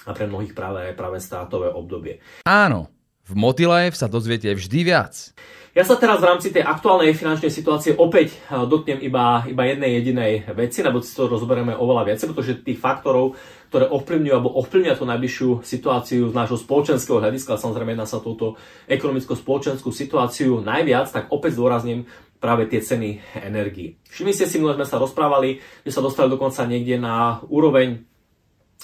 a 0.06 0.10
pre 0.12 0.28
mnohých 0.28 0.52
práve, 0.52 0.92
práve 0.92 1.18
státové 1.18 1.72
obdobie. 1.72 2.20
Áno, 2.44 2.92
v 3.26 3.32
Motilife 3.34 3.98
sa 3.98 4.06
dozviete 4.06 4.52
vždy 4.54 4.80
viac. 4.86 5.34
Ja 5.76 5.84
sa 5.84 6.00
teraz 6.00 6.24
v 6.24 6.28
rámci 6.32 6.48
tej 6.56 6.64
aktuálnej 6.64 7.12
finančnej 7.12 7.52
situácie 7.52 7.92
opäť 7.92 8.32
eh, 8.32 8.64
dotknem 8.64 8.96
iba, 9.04 9.44
iba 9.44 9.62
jednej 9.68 10.00
jedinej 10.00 10.32
veci, 10.56 10.80
lebo 10.80 11.04
si 11.04 11.12
to 11.12 11.28
rozoberieme 11.28 11.76
oveľa 11.76 12.02
viac, 12.08 12.20
pretože 12.24 12.64
tých 12.64 12.80
faktorov, 12.80 13.36
ktoré 13.68 13.90
ovplyvňujú 13.90 14.34
alebo 14.34 14.54
ovplyvňujú 14.62 14.96
tú 14.96 15.06
najbližšiu 15.06 15.48
situáciu 15.66 16.22
z 16.30 16.34
nášho 16.34 16.58
spoločenského 16.58 17.18
hľadiska, 17.18 17.58
samozrejme 17.58 17.98
na 17.98 18.06
sa 18.06 18.22
túto 18.22 18.54
ekonomicko-spoločenskú 18.86 19.90
situáciu 19.90 20.62
najviac, 20.62 21.10
tak 21.10 21.30
opäť 21.34 21.58
zdôrazním 21.58 22.06
práve 22.38 22.68
tie 22.68 22.84
ceny 22.84 23.40
energii. 23.42 23.96
Všimli 24.06 24.32
ste 24.32 24.46
si, 24.46 24.60
sme 24.60 24.86
sa 24.86 25.00
rozprávali, 25.00 25.58
že 25.82 25.90
sa 25.90 26.04
dostali 26.04 26.30
dokonca 26.30 26.62
niekde 26.68 27.00
na 27.00 27.40
úroveň 27.48 28.04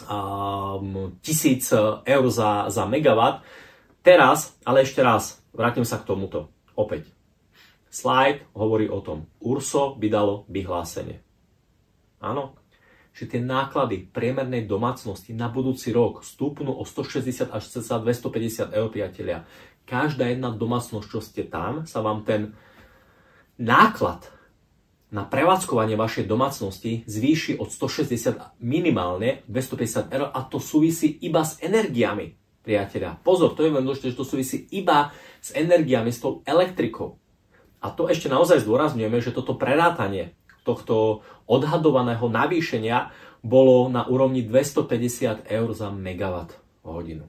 um, 0.08 1.14
1000 1.20 2.02
eur 2.02 2.24
za, 2.32 2.72
za 2.72 2.84
megawatt. 2.88 3.44
Teraz, 4.02 4.58
ale 4.66 4.82
ešte 4.82 4.98
raz, 5.04 5.38
vrátim 5.54 5.86
sa 5.86 6.00
k 6.00 6.08
tomuto. 6.08 6.50
Opäť. 6.74 7.06
Slide 7.92 8.48
hovorí 8.56 8.88
o 8.88 9.04
tom. 9.04 9.28
URSO 9.44 10.00
vydalo 10.00 10.48
vyhlásenie. 10.48 11.20
Áno, 12.24 12.56
že 13.12 13.28
tie 13.28 13.40
náklady 13.44 14.08
priemernej 14.08 14.64
domácnosti 14.64 15.36
na 15.36 15.52
budúci 15.52 15.92
rok 15.92 16.24
stúpnú 16.24 16.72
o 16.72 16.84
160 16.84 17.52
až 17.52 17.62
250 17.68 18.72
eur, 18.72 18.88
priatelia. 18.88 19.44
Každá 19.84 20.32
jedna 20.32 20.48
domácnosť, 20.48 21.06
čo 21.06 21.20
ste 21.20 21.44
tam, 21.44 21.84
sa 21.84 22.00
vám 22.00 22.24
ten 22.24 22.56
náklad 23.60 24.24
na 25.12 25.28
prevádzkovanie 25.28 25.92
vašej 25.92 26.24
domácnosti 26.24 27.04
zvýši 27.04 27.60
od 27.60 27.68
160 27.68 28.64
minimálne 28.64 29.44
250 29.44 30.08
eur 30.08 30.32
a 30.32 30.40
to 30.48 30.56
súvisí 30.56 31.20
iba 31.20 31.44
s 31.44 31.60
energiami, 31.60 32.32
priateľa. 32.64 33.20
Pozor, 33.20 33.52
to 33.52 33.68
je 33.68 33.76
veľmi 33.76 33.84
dôležité, 33.84 34.16
že 34.16 34.18
to 34.18 34.24
súvisí 34.24 34.64
iba 34.72 35.12
s 35.44 35.52
energiami, 35.52 36.08
s 36.08 36.24
tou 36.24 36.40
elektrikou. 36.48 37.20
A 37.84 37.92
to 37.92 38.08
ešte 38.08 38.32
naozaj 38.32 38.64
zdôrazňujeme, 38.64 39.18
že 39.20 39.36
toto 39.36 39.58
prerátanie 39.58 40.32
tohto 40.62 41.26
odhadovaného 41.50 42.26
navýšenia 42.26 43.10
bolo 43.42 43.90
na 43.90 44.06
úrovni 44.06 44.46
250 44.46 45.50
eur 45.50 45.68
za 45.74 45.90
megawatt 45.90 46.54
hodinu. 46.86 47.26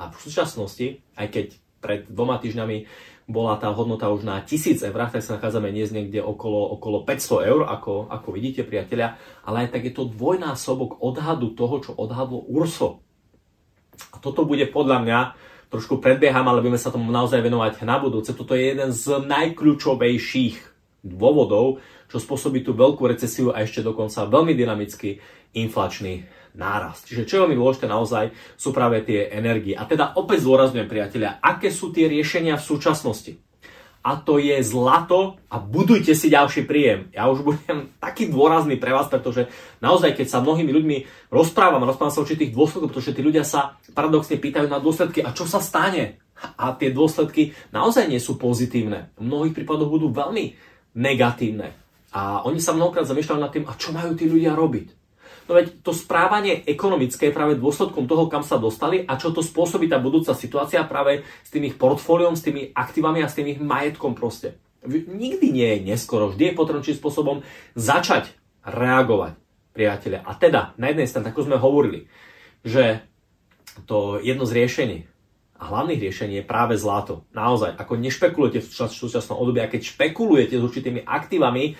A 0.00 0.10
v 0.10 0.16
súčasnosti, 0.18 1.04
aj 1.14 1.26
keď 1.30 1.46
pred 1.84 2.00
dvoma 2.08 2.40
týždňami 2.40 2.88
bola 3.24 3.56
tá 3.56 3.72
hodnota 3.72 4.12
už 4.12 4.24
na 4.24 4.40
1000 4.40 4.84
eur, 4.84 5.00
tak 5.08 5.24
sa 5.24 5.36
nachádzame 5.40 5.72
dnes 5.72 5.92
niekde 5.92 6.20
okolo, 6.20 6.76
okolo 6.76 7.08
500 7.08 7.50
eur, 7.52 7.60
ako, 7.68 8.08
ako 8.12 8.28
vidíte, 8.32 8.68
priatelia, 8.68 9.16
ale 9.44 9.64
aj 9.64 9.76
tak 9.76 9.88
je 9.88 9.92
to 9.96 10.08
dvojnásobok 10.12 11.00
odhadu 11.00 11.56
toho, 11.56 11.80
čo 11.80 11.92
odhadlo 11.96 12.44
URSO. 12.44 13.00
A 14.12 14.16
toto 14.20 14.44
bude 14.44 14.68
podľa 14.68 14.98
mňa, 15.00 15.18
trošku 15.72 16.04
predbieham, 16.04 16.44
ale 16.44 16.60
budeme 16.60 16.80
sa 16.80 16.92
tomu 16.92 17.08
naozaj 17.08 17.40
venovať 17.40 17.80
na 17.88 17.96
budúce, 17.96 18.36
toto 18.36 18.52
je 18.52 18.76
jeden 18.76 18.92
z 18.92 19.04
najkľúčovejších 19.24 20.56
dôvodov, 21.04 21.80
čo 22.14 22.22
spôsobí 22.22 22.62
tú 22.62 22.78
veľkú 22.78 23.10
recesiu 23.10 23.50
a 23.50 23.66
ešte 23.66 23.82
dokonca 23.82 24.30
veľmi 24.30 24.54
dynamický 24.54 25.18
inflačný 25.58 26.22
nárast. 26.54 27.10
Čiže 27.10 27.26
čo 27.26 27.34
je 27.34 27.42
veľmi 27.42 27.58
dôležité 27.58 27.90
naozaj 27.90 28.30
sú 28.54 28.70
práve 28.70 29.02
tie 29.02 29.26
energie. 29.34 29.74
A 29.74 29.82
teda 29.82 30.14
opäť 30.14 30.46
zdôrazňujem 30.46 30.86
priatelia, 30.86 31.42
aké 31.42 31.74
sú 31.74 31.90
tie 31.90 32.06
riešenia 32.06 32.54
v 32.54 32.62
súčasnosti. 32.62 33.34
A 34.04 34.20
to 34.20 34.36
je 34.36 34.60
zlato 34.60 35.40
a 35.48 35.56
budujte 35.58 36.12
si 36.14 36.28
ďalší 36.30 36.68
príjem. 36.68 37.10
Ja 37.10 37.26
už 37.26 37.40
budem 37.42 37.90
taký 37.98 38.30
dôrazný 38.30 38.76
pre 38.76 38.92
vás, 38.92 39.08
pretože 39.08 39.48
naozaj, 39.80 40.14
keď 40.14 40.26
sa 40.28 40.44
mnohými 40.44 40.70
ľuďmi 40.70 40.96
rozprávam, 41.32 41.82
rozprávam 41.82 42.12
sa 42.12 42.20
o 42.20 42.24
určitých 42.28 42.52
dôsledkoch, 42.52 42.92
pretože 42.92 43.16
tí 43.16 43.24
ľudia 43.24 43.42
sa 43.42 43.80
paradoxne 43.96 44.36
pýtajú 44.36 44.68
na 44.68 44.78
dôsledky 44.78 45.24
a 45.24 45.32
čo 45.32 45.48
sa 45.48 45.58
stane. 45.58 46.20
A 46.60 46.76
tie 46.76 46.92
dôsledky 46.92 47.56
naozaj 47.72 48.04
nie 48.06 48.20
sú 48.20 48.36
pozitívne. 48.36 49.08
V 49.16 49.24
mnohých 49.24 49.56
prípadoch 49.56 49.88
budú 49.88 50.12
veľmi 50.12 50.52
negatívne. 51.00 51.83
A 52.14 52.46
oni 52.46 52.62
sa 52.62 52.70
mnohokrát 52.72 53.10
zamýšľajú 53.10 53.40
nad 53.42 53.50
tým, 53.50 53.66
a 53.66 53.74
čo 53.74 53.90
majú 53.90 54.14
tí 54.14 54.30
ľudia 54.30 54.54
robiť. 54.54 55.04
No 55.44 55.60
veď 55.60 55.84
to 55.84 55.92
správanie 55.92 56.64
ekonomické 56.64 57.28
je 57.28 57.36
práve 57.36 57.60
dôsledkom 57.60 58.08
toho, 58.08 58.32
kam 58.32 58.40
sa 58.40 58.56
dostali 58.56 59.04
a 59.04 59.20
čo 59.20 59.28
to 59.28 59.44
spôsobí 59.44 59.92
tá 59.92 60.00
budúca 60.00 60.32
situácia 60.32 60.80
práve 60.88 61.20
s 61.44 61.52
tým 61.52 61.68
ich 61.68 61.76
portfóliom, 61.76 62.32
s 62.32 62.46
tými 62.46 62.72
aktívami 62.72 63.20
a 63.20 63.28
s 63.28 63.36
tým 63.36 63.52
ich 63.52 63.60
majetkom 63.60 64.16
proste. 64.16 64.56
Nikdy 64.88 65.46
nie 65.52 65.68
je 65.76 65.84
neskoro, 65.84 66.32
vždy 66.32 66.52
je 66.52 66.56
potrebné 66.56 66.80
čím 66.84 66.96
spôsobom 66.96 67.44
začať 67.76 68.32
reagovať, 68.64 69.36
priatelia. 69.76 70.24
A 70.24 70.32
teda, 70.32 70.72
na 70.80 70.88
jednej 70.88 71.08
strane, 71.10 71.28
ako 71.28 71.44
sme 71.44 71.60
hovorili, 71.60 72.08
že 72.64 73.04
to 73.84 74.22
jedno 74.22 74.48
z 74.48 74.56
riešení 74.64 74.98
a 75.60 75.62
hlavných 75.68 76.00
riešení 76.08 76.40
je 76.40 76.48
práve 76.48 76.78
zlato. 76.80 77.28
Naozaj, 77.36 77.76
ako 77.76 78.00
nešpekulujete 78.00 78.64
v 78.64 78.70
súčasnom 78.70 79.36
období 79.36 79.60
a 79.60 79.68
keď 79.68 79.92
špekulujete 79.92 80.56
s 80.56 80.64
určitými 80.64 81.00
aktívami, 81.04 81.76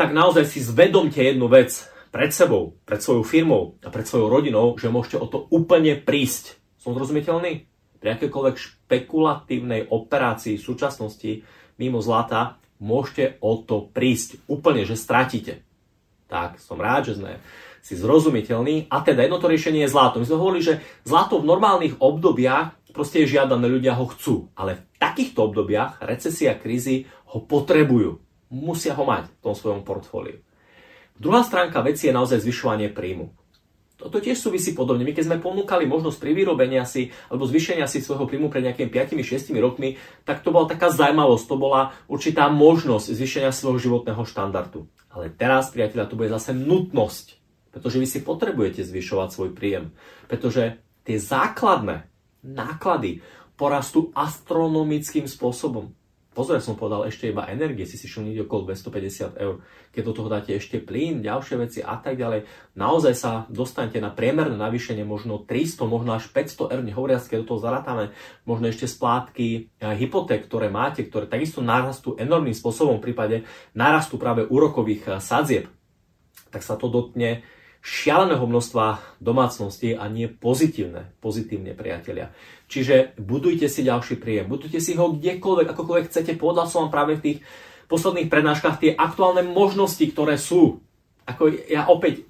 tak 0.00 0.16
naozaj 0.16 0.48
si 0.48 0.64
zvedomte 0.64 1.20
jednu 1.20 1.44
vec 1.52 1.76
pred 2.08 2.32
sebou, 2.32 2.80
pred 2.88 3.04
svojou 3.04 3.20
firmou 3.20 3.76
a 3.84 3.92
pred 3.92 4.08
svojou 4.08 4.32
rodinou, 4.32 4.72
že 4.80 4.88
môžete 4.88 5.20
o 5.20 5.28
to 5.28 5.44
úplne 5.52 5.92
prísť. 6.00 6.56
Som 6.80 6.96
zrozumiteľný? 6.96 7.68
Pri 8.00 8.08
akékoľvek 8.16 8.56
špekulatívnej 8.56 9.92
operácii 9.92 10.56
v 10.56 10.64
súčasnosti 10.64 11.44
mimo 11.76 12.00
zlata 12.00 12.56
môžete 12.80 13.36
o 13.44 13.60
to 13.60 13.92
prísť. 13.92 14.40
Úplne, 14.48 14.88
že 14.88 14.96
stratíte. 14.96 15.60
Tak, 16.32 16.56
som 16.64 16.80
rád, 16.80 17.12
že 17.12 17.20
sme 17.20 17.36
si 17.84 17.92
zrozumiteľní. 17.92 18.88
A 18.88 19.04
teda 19.04 19.28
jedno 19.28 19.36
to 19.36 19.52
riešenie 19.52 19.84
je 19.84 19.92
zlato. 19.92 20.16
My 20.16 20.24
sme 20.24 20.40
hovorili, 20.40 20.64
že 20.64 20.80
zlato 21.04 21.36
v 21.36 21.44
normálnych 21.44 22.00
obdobiach 22.00 22.72
proste 22.96 23.20
je 23.20 23.36
žiadané, 23.36 23.68
ľudia 23.68 24.00
ho 24.00 24.08
chcú. 24.08 24.48
Ale 24.56 24.80
v 24.80 24.82
takýchto 24.96 25.44
obdobiach 25.44 26.00
recesia, 26.00 26.56
krízy 26.56 27.04
ho 27.36 27.44
potrebujú. 27.44 28.29
Musia 28.50 28.98
ho 28.98 29.04
mať 29.06 29.30
v 29.30 29.42
tom 29.42 29.54
svojom 29.54 29.86
portfóliu. 29.86 30.42
Druhá 31.14 31.46
stránka 31.46 31.80
veci 31.86 32.10
je 32.10 32.16
naozaj 32.16 32.42
zvyšovanie 32.42 32.90
príjmu. 32.90 33.30
Toto 34.00 34.16
tiež 34.16 34.40
súvisí 34.40 34.72
podobne. 34.72 35.04
My 35.04 35.12
keď 35.12 35.28
sme 35.28 35.44
ponúkali 35.44 35.84
možnosť 35.84 36.16
pri 36.16 36.32
vyrobenia 36.32 36.88
si 36.88 37.12
alebo 37.28 37.44
zvýšenia 37.44 37.84
si 37.84 38.00
svojho 38.00 38.24
príjmu 38.24 38.48
pred 38.48 38.64
nejakými 38.64 38.88
5-6 38.88 39.52
rokmi, 39.60 40.00
tak 40.24 40.40
to 40.40 40.48
bola 40.48 40.64
taká 40.64 40.88
zaujímavosť, 40.88 41.44
to 41.44 41.56
bola 41.60 41.92
určitá 42.08 42.48
možnosť 42.48 43.12
zvýšenia 43.12 43.52
svojho 43.52 43.76
životného 43.76 44.24
štandardu. 44.24 44.88
Ale 45.12 45.28
teraz, 45.28 45.68
priateľa, 45.68 46.08
to 46.08 46.16
bude 46.16 46.32
zase 46.32 46.56
nutnosť, 46.56 47.36
pretože 47.76 48.00
vy 48.00 48.06
si 48.08 48.24
potrebujete 48.24 48.80
zvyšovať 48.80 49.28
svoj 49.28 49.50
príjem, 49.52 49.92
pretože 50.32 50.80
tie 51.04 51.20
základné 51.20 52.08
náklady 52.40 53.20
porastú 53.60 54.08
astronomickým 54.16 55.28
spôsobom. 55.28 55.92
Pozor, 56.40 56.56
som 56.64 56.72
povedal 56.72 57.04
ešte 57.04 57.28
iba 57.28 57.44
energie, 57.52 57.84
si 57.84 58.00
si 58.00 58.08
šumniť 58.08 58.48
okolo 58.48 58.72
250 58.72 59.36
eur. 59.44 59.60
Keď 59.92 60.02
do 60.08 60.12
toho 60.16 60.32
dáte 60.32 60.56
ešte 60.56 60.80
plyn, 60.80 61.20
ďalšie 61.20 61.60
veci 61.60 61.84
a 61.84 62.00
tak 62.00 62.16
ďalej, 62.16 62.48
naozaj 62.80 63.12
sa 63.12 63.44
dostanete 63.52 64.00
na 64.00 64.08
priemerné 64.08 64.56
navýšenie 64.56 65.04
možno 65.04 65.44
300, 65.44 65.84
možno 65.84 66.16
až 66.16 66.32
500 66.32 66.72
eur, 66.72 66.80
nehovoriac, 66.80 67.20
keď 67.28 67.44
do 67.44 67.48
toho 67.52 67.60
zarátame 67.60 68.16
možno 68.48 68.72
ešte 68.72 68.88
splátky 68.88 69.68
hypoték, 69.84 70.48
ktoré 70.48 70.72
máte, 70.72 71.04
ktoré 71.04 71.28
takisto 71.28 71.60
narastú 71.60 72.16
enormným 72.16 72.56
spôsobom 72.56 73.04
v 73.04 73.12
prípade 73.12 73.36
narastu 73.76 74.16
práve 74.16 74.48
úrokových 74.48 75.20
sadzieb, 75.20 75.68
tak 76.48 76.64
sa 76.64 76.80
to 76.80 76.88
dotne 76.88 77.44
šialeného 77.80 78.44
množstva 78.44 79.16
domácností 79.24 79.96
a 79.96 80.04
nie 80.12 80.28
pozitívne, 80.28 81.16
pozitívne 81.24 81.72
priatelia. 81.72 82.28
Čiže 82.68 83.16
budujte 83.16 83.66
si 83.72 83.80
ďalší 83.82 84.20
príjem, 84.20 84.52
budujte 84.52 84.78
si 84.78 84.92
ho 84.94 85.16
kdekoľvek, 85.16 85.68
akokoľvek 85.72 86.06
chcete. 86.12 86.36
Povedal 86.36 86.68
som 86.68 86.86
vám 86.86 86.92
práve 86.92 87.16
v 87.16 87.24
tých 87.24 87.38
posledných 87.88 88.28
prednáškach 88.28 88.76
tie 88.78 88.92
aktuálne 88.92 89.42
možnosti, 89.48 90.04
ktoré 90.12 90.36
sú. 90.36 90.84
Ako 91.24 91.48
ja 91.66 91.88
opäť, 91.88 92.28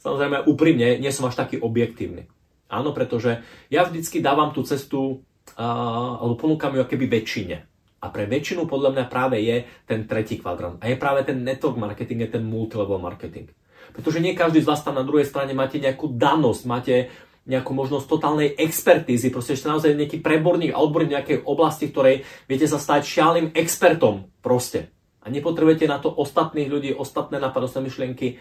samozrejme 0.00 0.46
úprimne, 0.46 1.02
nie 1.02 1.12
som 1.12 1.26
až 1.26 1.42
taký 1.42 1.58
objektívny. 1.58 2.30
Áno, 2.72 2.96
pretože 2.96 3.44
ja 3.68 3.84
vždycky 3.84 4.24
dávam 4.24 4.54
tú 4.54 4.64
cestu, 4.64 5.20
uh, 5.58 6.22
alebo 6.22 6.40
ponúkam 6.40 6.72
ju 6.72 6.88
keby 6.88 7.20
väčšine. 7.20 7.71
A 8.02 8.10
pre 8.10 8.26
väčšinu 8.26 8.66
podľa 8.66 8.98
mňa 8.98 9.04
práve 9.06 9.38
je 9.38 9.62
ten 9.86 10.10
tretí 10.10 10.42
kvadrant. 10.42 10.82
A 10.82 10.90
je 10.90 10.98
práve 10.98 11.22
ten 11.22 11.38
network 11.38 11.78
marketing, 11.78 12.26
je 12.26 12.34
ten 12.34 12.42
multilevel 12.42 12.98
marketing. 12.98 13.46
Pretože 13.94 14.18
nie 14.18 14.34
každý 14.34 14.58
z 14.58 14.68
vás 14.68 14.82
tam 14.82 14.98
na 14.98 15.06
druhej 15.06 15.28
strane 15.28 15.54
máte 15.54 15.78
nejakú 15.78 16.10
danosť, 16.10 16.62
máte 16.66 16.94
nejakú 17.42 17.74
možnosť 17.74 18.06
totálnej 18.06 18.54
expertízy, 18.54 19.30
proste 19.30 19.58
ešte 19.58 19.66
naozaj 19.66 19.98
nejaký 19.98 20.18
preborník 20.22 20.74
a 20.74 20.82
odborník 20.82 21.14
nejakej 21.14 21.38
oblasti, 21.42 21.90
ktorej 21.90 22.22
viete 22.46 22.70
sa 22.70 22.78
stať 22.78 23.02
šialým 23.02 23.46
expertom 23.54 24.30
proste. 24.38 24.94
A 25.22 25.30
nepotrebujete 25.30 25.86
na 25.86 26.02
to 26.02 26.10
ostatných 26.10 26.70
ľudí, 26.70 26.90
ostatné 26.94 27.38
napadostné 27.38 27.82
myšlienky 27.82 28.38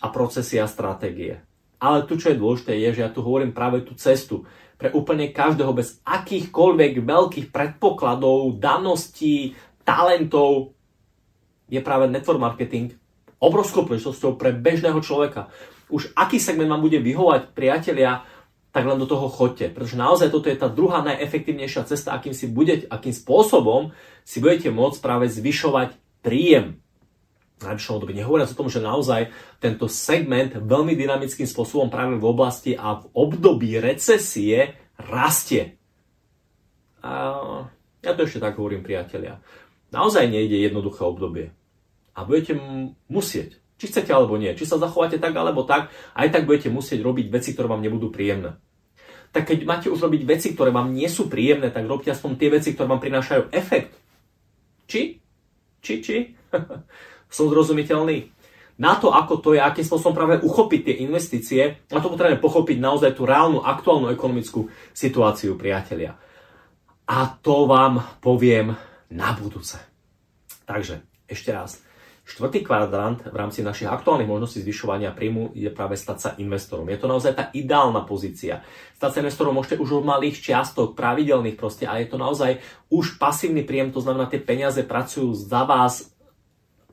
a 0.00 0.08
procesy 0.12 0.60
a 0.60 0.68
stratégie. 0.68 1.40
Ale 1.80 2.08
tu, 2.08 2.16
čo 2.16 2.32
je 2.32 2.40
dôležité, 2.40 2.72
je, 2.80 3.00
že 3.00 3.04
ja 3.04 3.12
tu 3.12 3.20
hovorím 3.20 3.52
práve 3.52 3.84
tú 3.84 3.92
cestu 3.96 4.48
pre 4.76 4.90
úplne 4.90 5.30
každého 5.30 5.72
bez 5.72 6.02
akýchkoľvek 6.02 6.92
veľkých 7.02 7.46
predpokladov, 7.54 8.58
daností, 8.58 9.54
talentov 9.86 10.74
je 11.70 11.80
práve 11.80 12.10
network 12.10 12.40
marketing 12.40 12.94
obrovskou 13.40 13.84
príležitosťou 13.84 14.40
pre 14.40 14.56
bežného 14.56 14.98
človeka. 15.04 15.52
Už 15.92 16.12
aký 16.16 16.40
segment 16.40 16.72
vám 16.72 16.80
bude 16.80 16.96
vyhovať 16.96 17.52
priatelia, 17.52 18.24
tak 18.74 18.88
len 18.88 18.98
do 18.98 19.06
toho 19.06 19.30
chodte. 19.30 19.70
Pretože 19.70 20.00
naozaj 20.00 20.32
toto 20.32 20.50
je 20.50 20.58
tá 20.58 20.66
druhá 20.66 21.04
najefektívnejšia 21.04 21.86
cesta, 21.86 22.16
akým, 22.16 22.34
si 22.34 22.50
budete, 22.50 22.88
akým 22.90 23.14
spôsobom 23.14 23.94
si 24.26 24.40
budete 24.42 24.72
môcť 24.72 24.98
práve 24.98 25.30
zvyšovať 25.30 25.94
príjem 26.24 26.83
najbližšom 27.64 27.96
období. 27.96 28.12
Nehovoriac 28.14 28.52
o 28.52 28.58
tom, 28.60 28.68
že 28.68 28.84
naozaj 28.84 29.32
tento 29.58 29.88
segment 29.88 30.54
veľmi 30.54 30.92
dynamickým 30.94 31.48
spôsobom 31.48 31.88
práve 31.88 32.20
v 32.20 32.28
oblasti 32.28 32.76
a 32.76 33.00
v 33.00 33.04
období 33.16 33.80
recesie 33.80 34.76
rastie. 35.00 35.80
A 37.00 37.10
ja 38.04 38.12
to 38.12 38.28
ešte 38.28 38.44
tak 38.44 38.60
hovorím, 38.60 38.84
priatelia. 38.84 39.40
Naozaj 39.92 40.28
nejde 40.28 40.60
jednoduché 40.60 41.04
obdobie. 41.04 41.56
A 42.14 42.22
budete 42.22 42.54
musieť, 43.10 43.58
či 43.80 43.90
chcete 43.90 44.12
alebo 44.14 44.38
nie, 44.38 44.54
či 44.54 44.68
sa 44.68 44.78
zachováte 44.78 45.18
tak 45.18 45.34
alebo 45.34 45.66
tak, 45.66 45.90
aj 46.14 46.28
tak 46.30 46.46
budete 46.46 46.70
musieť 46.70 47.02
robiť 47.02 47.26
veci, 47.32 47.56
ktoré 47.56 47.66
vám 47.66 47.82
nebudú 47.82 48.12
príjemné. 48.14 48.60
Tak 49.34 49.50
keď 49.50 49.66
máte 49.66 49.88
už 49.90 49.98
robiť 49.98 50.22
veci, 50.22 50.54
ktoré 50.54 50.70
vám 50.70 50.94
nie 50.94 51.10
sú 51.10 51.26
príjemné, 51.26 51.74
tak 51.74 51.90
robte 51.90 52.06
aspoň 52.06 52.38
tie 52.38 52.54
veci, 52.54 52.70
ktoré 52.70 52.86
vám 52.86 53.02
prinášajú 53.02 53.50
efekt. 53.50 53.98
Či? 54.86 55.18
Či, 55.82 55.94
či? 56.00 56.16
som 57.34 57.50
zrozumiteľný. 57.50 58.30
Na 58.78 58.98
to, 58.98 59.10
ako 59.10 59.42
to 59.42 59.48
je, 59.54 59.62
akým 59.62 59.86
spôsobom 59.86 60.14
práve 60.14 60.42
uchopiť 60.42 60.80
tie 60.86 60.94
investície, 61.06 61.62
na 61.90 61.98
to 61.98 62.10
potrebujeme 62.10 62.42
pochopiť 62.42 62.78
naozaj 62.78 63.14
tú 63.14 63.26
reálnu, 63.26 63.62
aktuálnu 63.62 64.10
ekonomickú 64.10 64.70
situáciu, 64.94 65.54
priatelia. 65.58 66.18
A 67.06 67.38
to 67.38 67.70
vám 67.70 68.02
poviem 68.18 68.74
na 69.10 69.30
budúce. 69.34 69.78
Takže, 70.66 71.06
ešte 71.30 71.50
raz. 71.54 71.82
Štvrtý 72.24 72.64
kvadrant 72.64 73.20
v 73.28 73.36
rámci 73.36 73.60
našich 73.60 73.84
aktuálnych 73.84 74.24
možností 74.24 74.64
zvyšovania 74.64 75.12
príjmu 75.12 75.52
je 75.52 75.68
práve 75.68 75.92
stať 75.92 76.18
sa 76.18 76.30
investorom. 76.40 76.88
Je 76.88 76.96
to 76.96 77.04
naozaj 77.04 77.36
tá 77.36 77.44
ideálna 77.52 78.00
pozícia. 78.08 78.64
Stať 78.96 79.10
sa 79.12 79.20
investorom 79.20 79.52
môžete 79.52 79.76
už 79.76 80.00
od 80.00 80.08
malých 80.08 80.40
čiastok, 80.40 80.96
pravidelných 80.96 81.60
proste, 81.60 81.84
a 81.84 82.00
je 82.00 82.08
to 82.08 82.16
naozaj 82.16 82.64
už 82.88 83.20
pasívny 83.20 83.60
príjem, 83.60 83.92
to 83.92 84.00
znamená, 84.00 84.24
tie 84.24 84.40
peniaze 84.40 84.80
pracujú 84.80 85.36
za 85.36 85.68
vás 85.68 86.13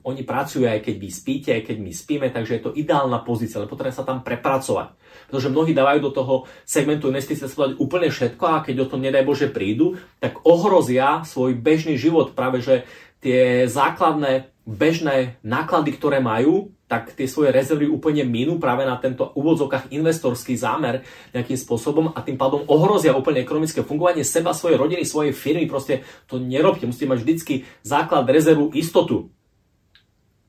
oni 0.02 0.22
pracujú 0.26 0.66
aj 0.66 0.82
keď 0.82 0.94
vy 0.98 1.08
spíte, 1.08 1.50
aj 1.54 1.62
keď 1.70 1.76
my 1.78 1.92
spíme, 1.94 2.26
takže 2.30 2.52
je 2.58 2.62
to 2.62 2.74
ideálna 2.74 3.22
pozícia, 3.22 3.62
ale 3.62 3.70
potrebuje 3.70 3.98
sa 3.98 4.06
tam 4.06 4.26
prepracovať. 4.26 4.98
Pretože 5.30 5.52
mnohí 5.52 5.72
dávajú 5.72 5.98
do 6.02 6.12
toho 6.12 6.34
segmentu 6.66 7.08
investície 7.08 7.46
sa 7.46 7.70
úplne 7.78 8.10
všetko 8.10 8.44
a 8.44 8.62
keď 8.62 8.84
o 8.84 8.90
tom 8.90 9.00
nedaj 9.00 9.22
Bože 9.22 9.48
prídu, 9.48 9.98
tak 10.18 10.42
ohrozia 10.42 11.22
svoj 11.22 11.54
bežný 11.56 11.94
život. 11.96 12.34
Práve 12.34 12.60
že 12.60 12.84
tie 13.22 13.70
základné 13.70 14.52
bežné 14.66 15.38
náklady, 15.42 15.94
ktoré 15.94 16.22
majú, 16.22 16.70
tak 16.86 17.16
tie 17.16 17.24
svoje 17.24 17.50
rezervy 17.56 17.88
úplne 17.88 18.20
minú 18.22 18.60
práve 18.60 18.84
na 18.84 19.00
tento 19.00 19.32
úvodzovkách 19.32 19.96
investorský 19.96 20.60
zámer 20.60 21.00
nejakým 21.32 21.56
spôsobom 21.56 22.12
a 22.12 22.20
tým 22.20 22.36
pádom 22.36 22.68
ohrozia 22.68 23.16
úplne 23.16 23.40
ekonomické 23.40 23.80
fungovanie 23.80 24.22
seba, 24.28 24.52
svojej 24.52 24.76
rodiny, 24.76 25.08
svojej 25.08 25.32
firmy. 25.32 25.64
Proste 25.64 26.04
to 26.28 26.36
nerobte. 26.36 26.84
Musíte 26.84 27.08
mať 27.08 27.24
vždycky 27.24 27.54
základ, 27.80 28.28
rezervu, 28.28 28.76
istotu. 28.76 29.32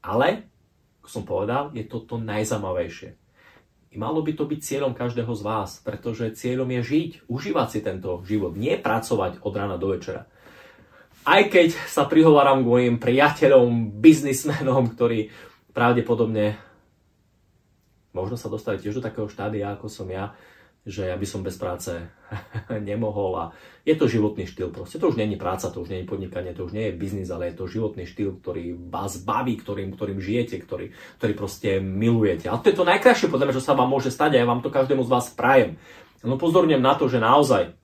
Ale, 0.04 0.46
ako 1.02 1.10
som 1.10 1.24
povedal, 1.24 1.72
je 1.72 1.88
to 1.88 2.04
to 2.04 2.20
najzaujímavejšie. 2.20 3.16
I 3.94 3.96
malo 3.96 4.26
by 4.26 4.34
to 4.36 4.44
byť 4.50 4.60
cieľom 4.60 4.94
každého 4.98 5.30
z 5.32 5.42
vás, 5.46 5.80
pretože 5.80 6.34
cieľom 6.36 6.68
je 6.78 6.82
žiť, 6.82 7.12
užívať 7.30 7.68
si 7.70 7.80
tento 7.80 8.20
život, 8.26 8.58
nie 8.58 8.76
pracovať 8.76 9.40
od 9.46 9.54
rána 9.54 9.78
do 9.80 9.94
večera. 9.94 10.28
Aj 11.24 11.40
keď 11.48 11.72
sa 11.88 12.04
prihováram 12.04 12.66
k 12.66 12.70
mojim 12.70 12.96
priateľom, 13.00 13.96
biznismenom, 14.04 14.92
ktorí 14.92 15.32
pravdepodobne 15.72 16.60
možno 18.14 18.38
sa 18.38 18.48
dostali 18.48 18.78
tiež 18.78 19.02
do 19.02 19.06
takého 19.06 19.26
štádia, 19.26 19.74
ako 19.74 19.90
som 19.90 20.06
ja, 20.08 20.38
že 20.84 21.08
ja 21.08 21.16
by 21.16 21.24
som 21.24 21.48
bez 21.48 21.56
práce 21.56 21.96
nemohol 22.92 23.32
a 23.40 23.46
je 23.88 23.96
to 23.96 24.12
životný 24.12 24.44
štýl 24.44 24.72
proste. 24.72 25.00
To 25.00 25.12
už 25.12 25.20
není 25.20 25.40
práca, 25.40 25.72
to 25.72 25.84
už 25.84 25.92
není 25.92 26.04
podnikanie, 26.04 26.52
to 26.52 26.68
už 26.68 26.76
nie 26.76 26.92
je 26.92 27.00
biznis, 27.00 27.32
ale 27.32 27.52
je 27.52 27.60
to 27.60 27.72
životný 27.72 28.04
štýl, 28.04 28.40
ktorý 28.40 28.76
vás 28.92 29.20
baví, 29.24 29.56
ktorým, 29.60 29.96
ktorým 29.96 30.20
žijete, 30.20 30.60
ktorý, 30.60 30.92
ktorý 31.20 31.34
proste 31.36 31.80
milujete. 31.80 32.52
A 32.52 32.60
to 32.60 32.72
je 32.72 32.78
to 32.80 32.88
najkrajšie, 32.88 33.32
podľa 33.32 33.52
mňa, 33.52 33.58
čo 33.60 33.64
sa 33.64 33.76
vám 33.80 33.92
môže 33.92 34.12
stať 34.12 34.36
a 34.36 34.42
ja 34.44 34.48
vám 34.48 34.64
to 34.64 34.72
každému 34.72 35.08
z 35.08 35.12
vás 35.12 35.32
prajem. 35.32 35.80
No 36.24 36.40
pozorňujem 36.40 36.84
na 36.84 36.96
to, 36.96 37.12
že 37.12 37.20
naozaj 37.20 37.83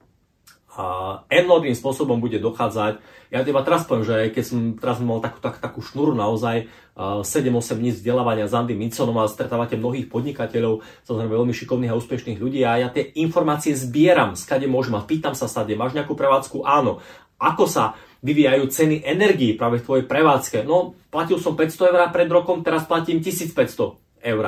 enormným 1.28 1.74
spôsobom 1.74 2.22
bude 2.22 2.38
dochádzať. 2.38 3.02
Ja 3.30 3.42
iba 3.42 3.62
teraz 3.62 3.86
poviem, 3.86 4.06
že 4.06 4.16
keď 4.30 4.44
som 4.46 4.58
teraz 4.78 4.98
mal 5.02 5.18
takú, 5.18 5.38
tak, 5.42 5.58
takú 5.58 5.82
šnuru 5.82 6.14
naozaj, 6.14 6.70
7-8 7.00 7.80
dní 7.80 7.90
vzdelávania 7.96 8.46
s 8.46 8.52
Andy 8.52 8.76
Minsonom 8.76 9.16
a 9.18 9.30
stretávate 9.30 9.78
mnohých 9.78 10.12
podnikateľov, 10.12 10.84
samozrejme 11.08 11.32
veľmi 11.32 11.54
šikovných 11.56 11.90
a 11.94 11.98
úspešných 11.98 12.38
ľudí 12.38 12.60
a 12.66 12.76
ja 12.76 12.88
tie 12.92 13.08
informácie 13.18 13.72
zbieram, 13.72 14.36
skade 14.36 14.68
môžem 14.68 14.98
a 14.98 15.06
pýtam 15.06 15.32
sa 15.32 15.48
sade, 15.48 15.72
máš 15.78 15.96
nejakú 15.96 16.12
prevádzku? 16.12 16.62
Áno. 16.66 17.00
Ako 17.40 17.64
sa 17.64 17.96
vyvíjajú 18.20 18.68
ceny 18.68 19.00
energii 19.00 19.56
práve 19.56 19.80
v 19.80 19.86
tvojej 19.88 20.04
prevádzke? 20.04 20.68
No, 20.68 20.92
platil 21.08 21.40
som 21.40 21.56
500 21.56 21.88
eur 21.88 22.00
pred 22.12 22.28
rokom, 22.28 22.60
teraz 22.60 22.84
platím 22.84 23.24
1500 23.24 23.96
eur. 24.20 24.44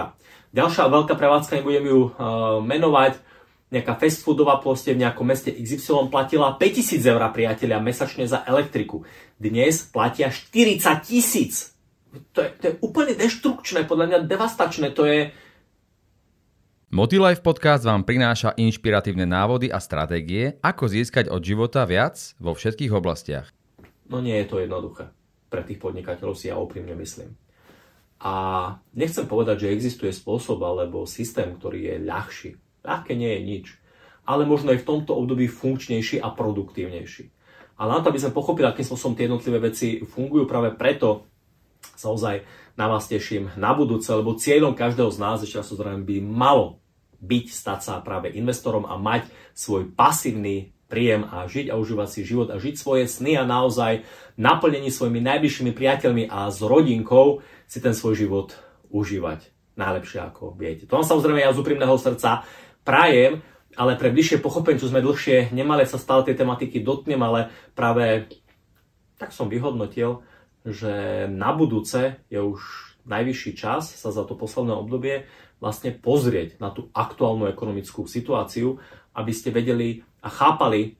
Ďalšia 0.53 0.93
veľká 0.93 1.17
prevádzka, 1.17 1.65
nebudem 1.65 1.89
ju 1.89 2.01
uh, 2.13 2.61
menovať, 2.61 3.32
nejaká 3.73 3.97
fast 3.97 4.21
foodová 4.21 4.61
proste 4.61 4.93
v 4.93 5.01
nejakom 5.01 5.25
meste 5.25 5.49
XY 5.49 6.13
platila 6.13 6.61
5000 6.61 7.01
eur 7.09 7.23
priateľia 7.33 7.81
mesačne 7.81 8.29
za 8.29 8.45
elektriku. 8.45 9.03
Dnes 9.41 9.89
platia 9.89 10.29
40 10.29 11.01
tisíc. 11.01 11.73
To 12.37 12.45
je, 12.45 12.49
to 12.61 12.65
je 12.69 12.75
úplne 12.85 13.17
deštrukčné, 13.17 13.89
podľa 13.89 14.07
mňa 14.13 14.19
devastačné. 14.29 14.93
To 14.93 15.09
je, 15.09 15.33
Motilife 16.93 17.41
podcast 17.41 17.89
vám 17.89 18.05
prináša 18.05 18.53
inšpiratívne 18.53 19.25
návody 19.25 19.73
a 19.73 19.81
stratégie, 19.81 20.61
ako 20.61 20.93
získať 20.93 21.33
od 21.33 21.41
života 21.41 21.89
viac 21.89 22.37
vo 22.37 22.53
všetkých 22.53 22.93
oblastiach. 22.93 23.49
No 24.13 24.21
nie 24.21 24.37
je 24.45 24.47
to 24.53 24.61
jednoduché. 24.61 25.09
Pre 25.49 25.65
tých 25.65 25.81
podnikateľov 25.81 26.37
si 26.37 26.53
ja 26.53 26.61
úprimne 26.61 26.93
myslím. 27.01 27.33
A 28.21 28.35
nechcem 28.93 29.25
povedať, 29.25 29.65
že 29.65 29.73
existuje 29.73 30.13
spôsob 30.13 30.61
alebo 30.61 31.09
systém, 31.09 31.57
ktorý 31.57 31.81
je 31.81 31.97
ľahší. 32.05 32.51
Ľahké 32.83 33.15
nie 33.15 33.31
je 33.39 33.41
nič. 33.43 33.67
Ale 34.23 34.47
možno 34.47 34.71
aj 34.71 34.83
v 34.83 34.89
tomto 34.89 35.15
období 35.19 35.51
funkčnejší 35.51 36.23
a 36.23 36.31
produktívnejší. 36.31 37.31
Ale 37.79 37.99
na 37.99 38.01
to, 38.03 38.15
aby 38.15 38.23
sme 38.23 38.37
pochopili, 38.37 38.71
akým 38.71 38.87
spôsobom 38.87 39.19
tie 39.19 39.27
jednotlivé 39.27 39.59
veci 39.59 40.07
fungujú, 40.07 40.47
práve 40.47 40.71
preto 40.75 41.27
sa 41.99 42.15
ozaj 42.15 42.47
na 42.79 42.87
vás 42.87 43.11
teším 43.11 43.51
na 43.59 43.75
budúce, 43.75 44.07
lebo 44.15 44.39
cieľom 44.39 44.79
každého 44.79 45.11
z 45.11 45.19
nás, 45.19 45.43
ešte 45.43 45.59
raz 45.59 45.73
by 45.75 46.17
malo 46.23 46.79
byť, 47.23 47.47
stať 47.51 47.81
sa 47.83 47.95
práve 48.03 48.31
investorom 48.35 48.87
a 48.87 48.99
mať 48.99 49.31
svoj 49.55 49.91
pasívny 49.95 50.75
príjem 50.91 51.25
a 51.25 51.49
žiť 51.49 51.73
a 51.73 51.79
užívať 51.81 52.09
si 52.13 52.21
život 52.21 52.53
a 52.53 52.61
žiť 52.61 52.75
svoje 52.77 53.09
sny 53.09 53.41
a 53.41 53.49
naozaj 53.49 54.05
naplnení 54.37 54.93
svojimi 54.93 55.25
najbližšími 55.25 55.73
priateľmi 55.73 56.29
a 56.29 56.53
s 56.53 56.61
rodinkou 56.61 57.41
si 57.65 57.81
ten 57.81 57.97
svoj 57.97 58.21
život 58.21 58.49
užívať 58.93 59.49
najlepšie 59.81 60.21
ako 60.21 60.53
viete. 60.53 60.85
To 60.85 61.01
vám 61.01 61.09
samozrejme 61.09 61.41
ja 61.41 61.57
z 61.57 61.61
úprimného 61.65 61.97
srdca 61.97 62.45
prajem, 62.83 63.43
ale 63.73 63.97
pre 63.97 64.13
bližšie 64.13 64.43
čo 64.79 64.91
sme 64.91 65.01
dlhšie 65.01 65.51
nemali, 65.55 65.89
sa 65.89 65.97
stále 65.97 66.27
tej 66.29 66.37
tematiky 66.37 66.85
dotknem, 66.85 67.21
ale 67.25 67.49
práve 67.73 68.29
tak 69.17 69.33
som 69.33 69.49
vyhodnotil, 69.49 70.27
že 70.67 71.27
na 71.31 71.55
budúce 71.55 72.21
je 72.29 72.43
už 72.43 72.61
najvyšší 73.07 73.53
čas 73.59 73.91
sa 73.91 74.15
za 74.15 74.23
to 74.23 74.39
posledné 74.39 74.75
obdobie 74.75 75.27
vlastne 75.59 75.95
pozrieť 75.95 76.59
na 76.59 76.75
tú 76.75 76.91
aktuálnu 76.91 77.47
ekonomickú 77.51 78.07
situáciu, 78.07 78.83
aby 79.15 79.33
ste 79.35 79.55
vedeli 79.55 80.03
a 80.23 80.29
chápali 80.31 80.99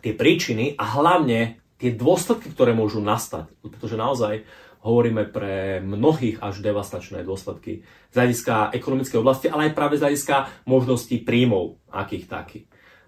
tie 0.00 0.16
príčiny 0.16 0.76
a 0.76 0.84
hlavne 0.84 1.60
tie 1.76 1.92
dôsledky, 1.92 2.48
ktoré 2.52 2.72
môžu 2.72 3.04
nastať. 3.04 3.52
Pretože 3.60 4.00
naozaj 4.00 4.48
hovoríme 4.84 5.32
pre 5.32 5.80
mnohých 5.80 6.44
až 6.44 6.60
devastačné 6.60 7.24
dôsledky 7.24 7.82
z 8.12 8.14
hľadiska 8.14 8.76
ekonomickej 8.76 9.18
oblasti, 9.18 9.46
ale 9.48 9.72
aj 9.72 9.76
práve 9.76 9.96
z 9.96 10.04
hľadiska 10.04 10.68
možností 10.68 11.24
príjmov, 11.24 11.80
akých 11.88 12.28
takých. 12.28 12.66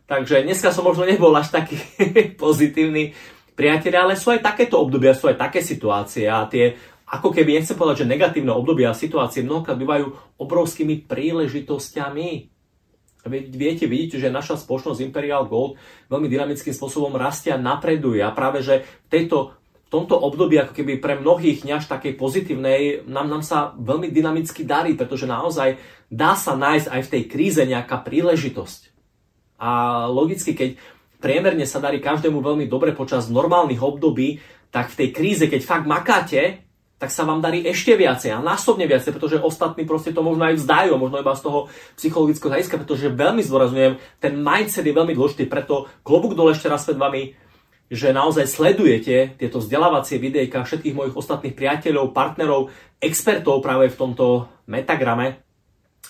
Takže 0.09 0.43
dneska 0.43 0.73
som 0.73 0.89
možno 0.89 1.05
nebol 1.05 1.35
až 1.37 1.53
taký 1.53 1.77
pozitívny, 2.43 3.13
priatelia, 3.57 4.05
ale 4.05 4.21
sú 4.21 4.31
aj 4.31 4.45
takéto 4.45 4.77
obdobia, 4.77 5.17
sú 5.17 5.33
aj 5.33 5.49
také 5.49 5.65
situácie 5.65 6.29
a 6.29 6.45
tie 6.45 6.77
ako 7.07 7.33
keby, 7.33 7.57
nechcem 7.57 7.79
povedať, 7.79 8.05
že 8.05 8.13
negatívne 8.13 8.53
obdobia 8.53 8.93
a 8.93 8.99
situácie 8.99 9.41
mnohokrát 9.47 9.79
bývajú 9.79 10.37
obrovskými 10.43 11.07
príležitosťami. 11.07 12.29
Viete, 13.27 13.91
vidíte, 13.91 14.23
že 14.23 14.31
naša 14.31 14.55
spoločnosť 14.59 15.03
Imperial 15.03 15.51
Gold 15.51 15.79
veľmi 16.07 16.31
dynamickým 16.31 16.75
spôsobom 16.75 17.15
rastia 17.19 17.59
a 17.59 17.63
napreduje 17.63 18.23
a 18.23 18.31
práve, 18.31 18.63
že 18.63 18.87
v, 19.07 19.07
tejto, 19.11 19.56
v 19.87 19.89
tomto 19.95 20.19
období, 20.19 20.59
ako 20.59 20.75
keby 20.75 20.99
pre 20.99 21.15
mnohých 21.15 21.63
než 21.63 21.87
takej 21.87 22.19
pozitívnej, 22.19 23.07
nám, 23.07 23.31
nám 23.31 23.43
sa 23.47 23.71
veľmi 23.79 24.11
dynamicky 24.11 24.67
darí, 24.67 24.99
pretože 24.99 25.31
naozaj 25.31 25.79
dá 26.11 26.35
sa 26.35 26.59
nájsť 26.59 26.91
aj 26.91 27.01
v 27.07 27.13
tej 27.15 27.23
kríze 27.31 27.63
nejaká 27.63 28.03
príležitosť. 28.03 28.91
A 29.63 30.05
logicky, 30.11 30.59
keď 30.59 30.75
priemerne 31.23 31.63
sa 31.65 31.79
darí 31.79 32.03
každému 32.03 32.43
veľmi 32.43 32.67
dobre 32.67 32.99
počas 32.99 33.31
normálnych 33.31 33.79
období, 33.79 34.43
tak 34.75 34.91
v 34.91 35.07
tej 35.07 35.09
kríze, 35.15 35.45
keď 35.47 35.63
fakt 35.63 35.87
makáte, 35.87 36.67
tak 36.97 37.13
sa 37.13 37.29
vám 37.29 37.45
darí 37.45 37.61
ešte 37.63 37.93
viacej 37.93 38.33
a 38.33 38.41
násobne 38.41 38.89
viacej, 38.89 39.13
pretože 39.13 39.37
ostatní 39.37 39.85
proste 39.85 40.17
to 40.17 40.25
možno 40.25 40.49
aj 40.49 40.57
vzdajú, 40.57 40.97
možno 40.97 41.21
iba 41.21 41.37
z 41.37 41.45
toho 41.45 41.69
psychologického 41.95 42.49
hľadiska, 42.49 42.81
pretože 42.81 43.13
veľmi 43.13 43.45
zdôrazňujem, 43.45 43.93
ten 44.17 44.35
mindset 44.41 44.89
je 44.89 44.97
veľmi 44.97 45.13
dôležitý, 45.13 45.45
preto 45.45 45.93
klobúk 46.01 46.33
dole 46.33 46.57
ešte 46.57 46.73
raz 46.73 46.89
pred 46.89 46.97
vami, 46.97 47.37
že 47.87 48.11
naozaj 48.11 48.51
sledujete 48.51 49.39
tieto 49.39 49.63
vzdelávacie 49.63 50.19
videjka 50.19 50.67
všetkých 50.67 50.97
mojich 50.97 51.15
ostatných 51.15 51.55
priateľov, 51.55 52.11
partnerov, 52.11 52.75
expertov 52.99 53.63
práve 53.63 53.91
v 53.93 53.99
tomto 53.99 54.51
metagrame, 54.67 55.47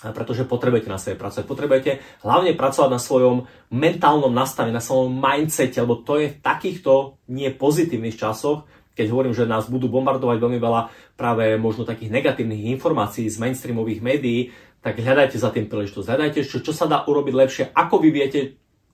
pretože 0.01 0.45
potrebujete 0.45 0.89
na 0.89 1.01
sebe 1.01 1.17
pracovať. 1.17 1.45
Potrebujete 1.45 1.91
hlavne 2.25 2.53
pracovať 2.53 2.89
na 2.89 3.01
svojom 3.01 3.49
mentálnom 3.73 4.33
nastavení, 4.33 4.73
na 4.73 4.81
svojom 4.81 5.13
mindsete, 5.13 5.77
lebo 5.81 6.01
to 6.01 6.21
je 6.21 6.33
v 6.33 6.41
takýchto 6.41 7.21
nie 7.29 7.49
pozitívnych 7.53 8.17
časoch, 8.17 8.65
keď 8.97 9.13
hovorím, 9.13 9.37
že 9.37 9.45
nás 9.45 9.69
budú 9.69 9.93
bombardovať 9.93 10.37
veľmi 10.41 10.57
veľa 10.57 10.81
práve 11.13 11.53
možno 11.61 11.85
takých 11.85 12.09
negatívnych 12.09 12.73
informácií 12.73 13.29
z 13.29 13.37
mainstreamových 13.37 14.01
médií, 14.01 14.49
tak 14.81 14.97
hľadajte 14.97 15.37
za 15.37 15.53
tým 15.53 15.69
príležitosť. 15.69 16.09
Hľadajte, 16.09 16.41
čo, 16.45 16.57
čo 16.65 16.73
sa 16.73 16.89
dá 16.89 17.05
urobiť 17.05 17.33
lepšie, 17.33 17.63
ako 17.77 18.01
vy 18.01 18.09
viete 18.09 18.39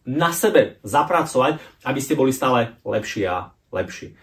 na 0.07 0.35
sebe 0.35 0.83
zapracovať, 0.83 1.59
aby 1.87 1.99
ste 1.99 2.17
boli 2.19 2.35
stále 2.35 2.75
lepší 2.83 3.27
a 3.27 3.51
lepší. 3.71 4.15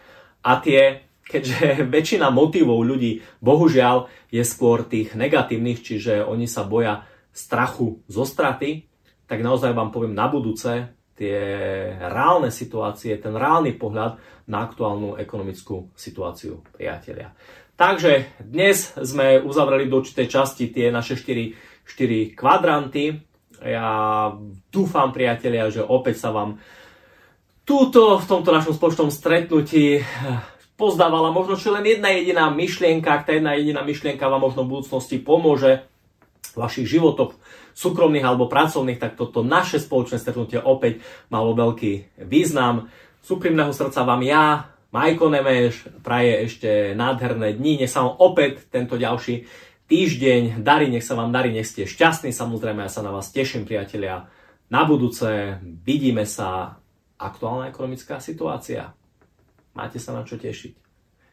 A 0.44 0.60
tie, 0.60 1.08
keďže 1.24 1.82
väčšina 1.94 2.28
motivov 2.28 2.84
ľudí, 2.84 3.24
bohužiaľ, 3.40 4.08
je 4.30 4.42
skôr 4.44 4.86
tých 4.86 5.16
negatívnych, 5.16 5.80
čiže 5.82 6.24
oni 6.24 6.46
sa 6.46 6.64
boja 6.64 7.04
strachu 7.30 8.02
zo 8.10 8.24
straty, 8.26 8.86
tak 9.30 9.38
naozaj 9.46 9.70
vám 9.70 9.94
poviem 9.94 10.14
na 10.14 10.26
budúce, 10.26 10.98
tie 11.14 11.38
reálne 12.00 12.48
situácie, 12.48 13.20
ten 13.20 13.36
reálny 13.36 13.76
pohľad 13.76 14.16
na 14.48 14.64
aktuálnu 14.64 15.20
ekonomickú 15.20 15.92
situáciu, 15.92 16.64
priatelia. 16.72 17.36
Takže 17.76 18.40
dnes 18.40 18.96
sme 18.96 19.40
uzavreli 19.40 19.88
do 19.88 20.00
určitej 20.00 20.26
časti 20.28 20.72
tie 20.72 20.88
naše 20.88 21.16
4, 21.16 21.84
4 21.84 22.36
kvadranty. 22.36 23.20
Ja 23.60 23.88
dúfam, 24.72 25.12
priatelia, 25.12 25.68
že 25.68 25.84
opäť 25.84 26.16
sa 26.24 26.32
vám 26.32 26.56
túto 27.68 28.16
v 28.16 28.24
tomto 28.24 28.50
našom 28.50 28.72
spoločnom 28.72 29.12
stretnutí 29.12 30.00
pozdávala 30.80 31.28
možno 31.28 31.60
čo 31.60 31.76
len 31.76 31.84
jedna 31.84 32.08
jediná 32.08 32.48
myšlienka, 32.48 33.20
ak 33.20 33.28
tá 33.28 33.36
jedna 33.36 33.52
jediná 33.60 33.84
myšlienka 33.84 34.24
vám 34.32 34.40
možno 34.40 34.64
v 34.64 34.80
budúcnosti 34.80 35.20
pomôže 35.20 35.84
v 36.50 36.56
vašich 36.56 36.88
životoch, 36.88 37.36
súkromných 37.76 38.26
alebo 38.26 38.50
pracovných, 38.50 38.98
tak 38.98 39.14
toto 39.14 39.44
naše 39.44 39.78
spoločné 39.78 40.16
stretnutie 40.18 40.58
opäť 40.58 41.04
malo 41.28 41.52
veľký 41.54 42.24
význam. 42.26 42.88
Z 43.20 43.28
úprimného 43.36 43.70
srdca 43.76 44.02
vám 44.02 44.24
ja, 44.24 44.72
Majko 44.90 45.30
Nemeš, 45.30 45.86
praje 46.02 46.50
ešte 46.50 46.96
nádherné 46.98 47.54
dni, 47.54 47.84
nech 47.84 47.92
sa 47.92 48.02
vám 48.02 48.18
opäť 48.18 48.66
tento 48.72 48.98
ďalší 48.98 49.46
týždeň 49.90 50.62
darí, 50.62 50.86
nech 50.86 51.02
sa 51.02 51.18
vám 51.18 51.34
darí, 51.34 51.50
nech 51.50 51.66
ste 51.66 51.82
šťastní, 51.82 52.30
samozrejme 52.30 52.86
ja 52.86 52.90
sa 52.90 53.02
na 53.02 53.10
vás 53.10 53.34
teším, 53.34 53.66
priatelia. 53.66 54.30
Na 54.70 54.86
budúce 54.86 55.58
vidíme 55.82 56.22
sa 56.22 56.78
aktuálna 57.18 57.74
ekonomická 57.74 58.22
situácia. 58.22 58.94
Máte 59.74 59.98
sa 59.98 60.14
na 60.14 60.22
čo 60.22 60.38
tešiť. 60.38 60.78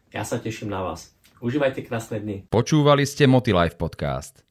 Ja 0.10 0.26
sa 0.26 0.42
teším 0.42 0.74
na 0.74 0.82
vás. 0.82 1.14
Užívajte 1.38 1.86
krásne 1.86 2.18
dni. 2.18 2.38
Počúvali 2.50 3.06
ste 3.06 3.30
Motilife 3.30 3.78
podcast. 3.78 4.47